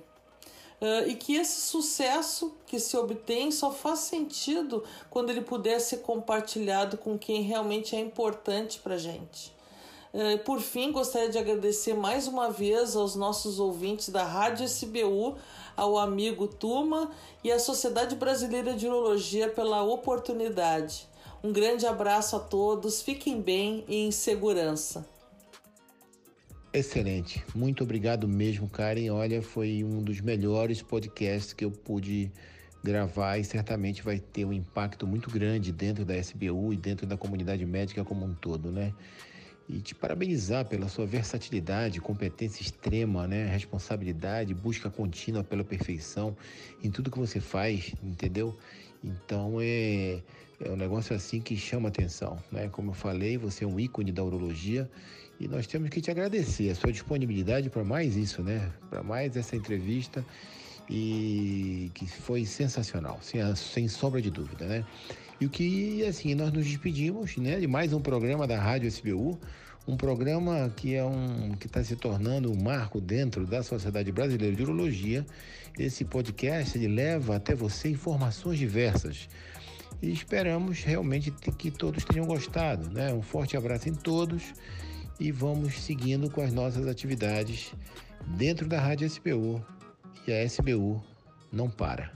Uh, 0.82 1.08
e 1.08 1.16
que 1.16 1.38
esse 1.38 1.62
sucesso 1.62 2.54
que 2.66 2.82
se 2.82 2.98
obtém 2.98 3.50
só 3.50 3.72
faz 3.72 4.00
sentido 4.00 4.84
quando 5.10 5.30
ele 5.30 5.42
puder 5.42 5.80
ser 5.80 6.00
compartilhado 6.00 6.98
com 6.98 7.18
quem 7.18 7.44
realmente 7.44 7.96
é 7.96 8.00
importante 8.02 8.78
para 8.80 8.98
gente. 8.98 9.56
Eh, 10.20 10.36
por 10.38 10.60
fim, 10.60 10.92
gostaria 10.92 11.30
de 11.30 11.38
agradecer 11.38 11.94
mais 11.94 12.26
uma 12.26 12.50
vez 12.50 12.96
aos 12.96 13.16
nossos 13.16 13.60
ouvintes 13.60 14.10
da 14.10 14.24
Rádio 14.24 14.66
SBU, 14.66 15.38
ao 15.76 15.96
amigo 15.96 16.48
Tuma 16.48 17.12
e 17.44 17.52
à 17.52 17.60
Sociedade 17.60 18.16
Brasileira 18.16 18.74
de 18.74 18.88
Urologia 18.88 19.48
pela 19.48 19.84
oportunidade. 19.84 21.08
Um 21.44 21.54
grande 21.54 21.86
abraço 21.86 22.36
a 22.36 22.40
todos, 22.40 23.00
fiquem 23.00 23.40
bem 23.40 23.86
e 23.88 24.08
em 24.08 24.12
segurança. 24.12 25.08
Excelente, 26.74 27.46
muito 27.54 27.84
obrigado 27.84 28.28
mesmo, 28.28 28.68
Karen. 28.68 29.12
Olha, 29.12 29.40
foi 29.44 29.84
um 29.84 30.02
dos 30.02 30.20
melhores 30.20 30.82
podcasts 30.82 31.54
que 31.54 31.64
eu 31.64 31.70
pude 31.70 32.32
gravar 32.84 33.38
e 33.38 33.44
certamente 33.44 34.02
vai 34.02 34.18
ter 34.18 34.46
um 34.46 34.54
impacto 34.54 35.06
muito 35.06 35.30
grande 35.30 35.72
dentro 35.72 36.04
da 36.04 36.18
SBU 36.18 36.74
e 36.74 36.76
dentro 36.76 37.06
da 37.06 37.16
comunidade 37.16 37.64
médica 37.68 38.04
como 38.04 38.26
um 38.26 38.34
todo, 38.34 38.72
né? 38.72 38.96
E 39.70 39.80
te 39.80 39.94
parabenizar 39.94 40.66
pela 40.66 40.88
sua 40.88 41.06
versatilidade, 41.06 42.00
competência 42.00 42.62
extrema, 42.62 43.28
né? 43.28 43.48
responsabilidade, 43.48 44.54
busca 44.54 44.90
contínua 44.90 45.44
pela 45.44 45.64
perfeição 45.64 46.36
em 46.82 46.90
tudo 46.90 47.12
que 47.12 47.20
você 47.20 47.40
faz, 47.40 47.94
entendeu? 48.02 48.58
Então 49.04 49.58
é, 49.60 50.22
é 50.60 50.70
um 50.70 50.76
negócio 50.76 51.16
assim 51.16 51.42
que 51.42 51.58
chama 51.58 51.90
atenção, 51.90 52.38
né? 52.52 52.70
Como 52.70 52.92
eu 52.92 52.96
falei, 52.96 53.38
você 53.38 53.64
é 53.64 53.68
um 53.68 53.80
ícone 53.80 54.12
da 54.12 54.24
urologia 54.24 54.90
e 55.40 55.48
nós 55.48 55.68
temos 55.68 55.90
que 55.90 56.02
te 56.02 56.10
agradecer 56.10 56.70
a 56.70 56.76
sua 56.76 56.92
disponibilidade 56.92 57.70
para 57.70 57.84
mais 57.84 58.16
isso, 58.16 58.42
né? 58.42 58.72
Para 58.90 59.04
mais 59.04 59.36
essa 59.36 59.56
entrevista 59.56 60.26
e 60.90 61.92
que 61.94 62.08
foi 62.08 62.46
sensacional, 62.46 63.20
sem, 63.22 63.42
sem 63.56 63.88
sombra 63.88 64.22
de 64.22 64.32
dúvida, 64.32 64.66
né? 64.66 64.86
E 65.40 65.46
o 65.46 65.50
que, 65.50 66.04
assim, 66.04 66.34
nós 66.34 66.52
nos 66.52 66.66
despedimos 66.66 67.38
né, 67.38 67.60
de 67.60 67.68
mais 67.68 67.94
um 67.94 68.02
programa 68.02 68.48
da 68.48 68.60
Rádio 68.60 68.88
SBU, 68.88 69.40
um 69.88 69.96
programa 69.96 70.74
que 70.76 70.96
é 70.96 71.04
um 71.06 71.52
que 71.60 71.68
está 71.68 71.84
se 71.84 71.96
tornando 71.96 72.52
um 72.52 72.60
marco 72.60 73.00
dentro 73.00 73.46
da 73.46 73.62
Sociedade 73.62 74.12
Brasileira 74.12 74.56
de 74.56 74.64
Urologia. 74.64 75.24
Esse 75.78 76.04
podcast 76.04 76.76
ele 76.76 76.88
leva 76.88 77.36
até 77.36 77.54
você 77.54 77.90
informações 77.90 78.58
diversas. 78.58 79.30
E 80.02 80.12
esperamos 80.12 80.84
realmente 80.84 81.32
que 81.32 81.70
todos 81.70 82.04
tenham 82.04 82.26
gostado. 82.26 82.90
Né? 82.90 83.14
Um 83.14 83.22
forte 83.22 83.56
abraço 83.56 83.88
em 83.88 83.94
todos 83.94 84.54
e 85.20 85.32
vamos 85.32 85.80
seguindo 85.80 86.32
com 86.32 86.42
as 86.42 86.52
nossas 86.52 86.88
atividades 86.88 87.74
dentro 88.26 88.68
da 88.68 88.80
Rádio 88.80 89.06
SBU. 89.06 89.64
E 90.28 90.34
a 90.34 90.44
SBU 90.44 91.02
não 91.52 91.70
para. 91.70 92.12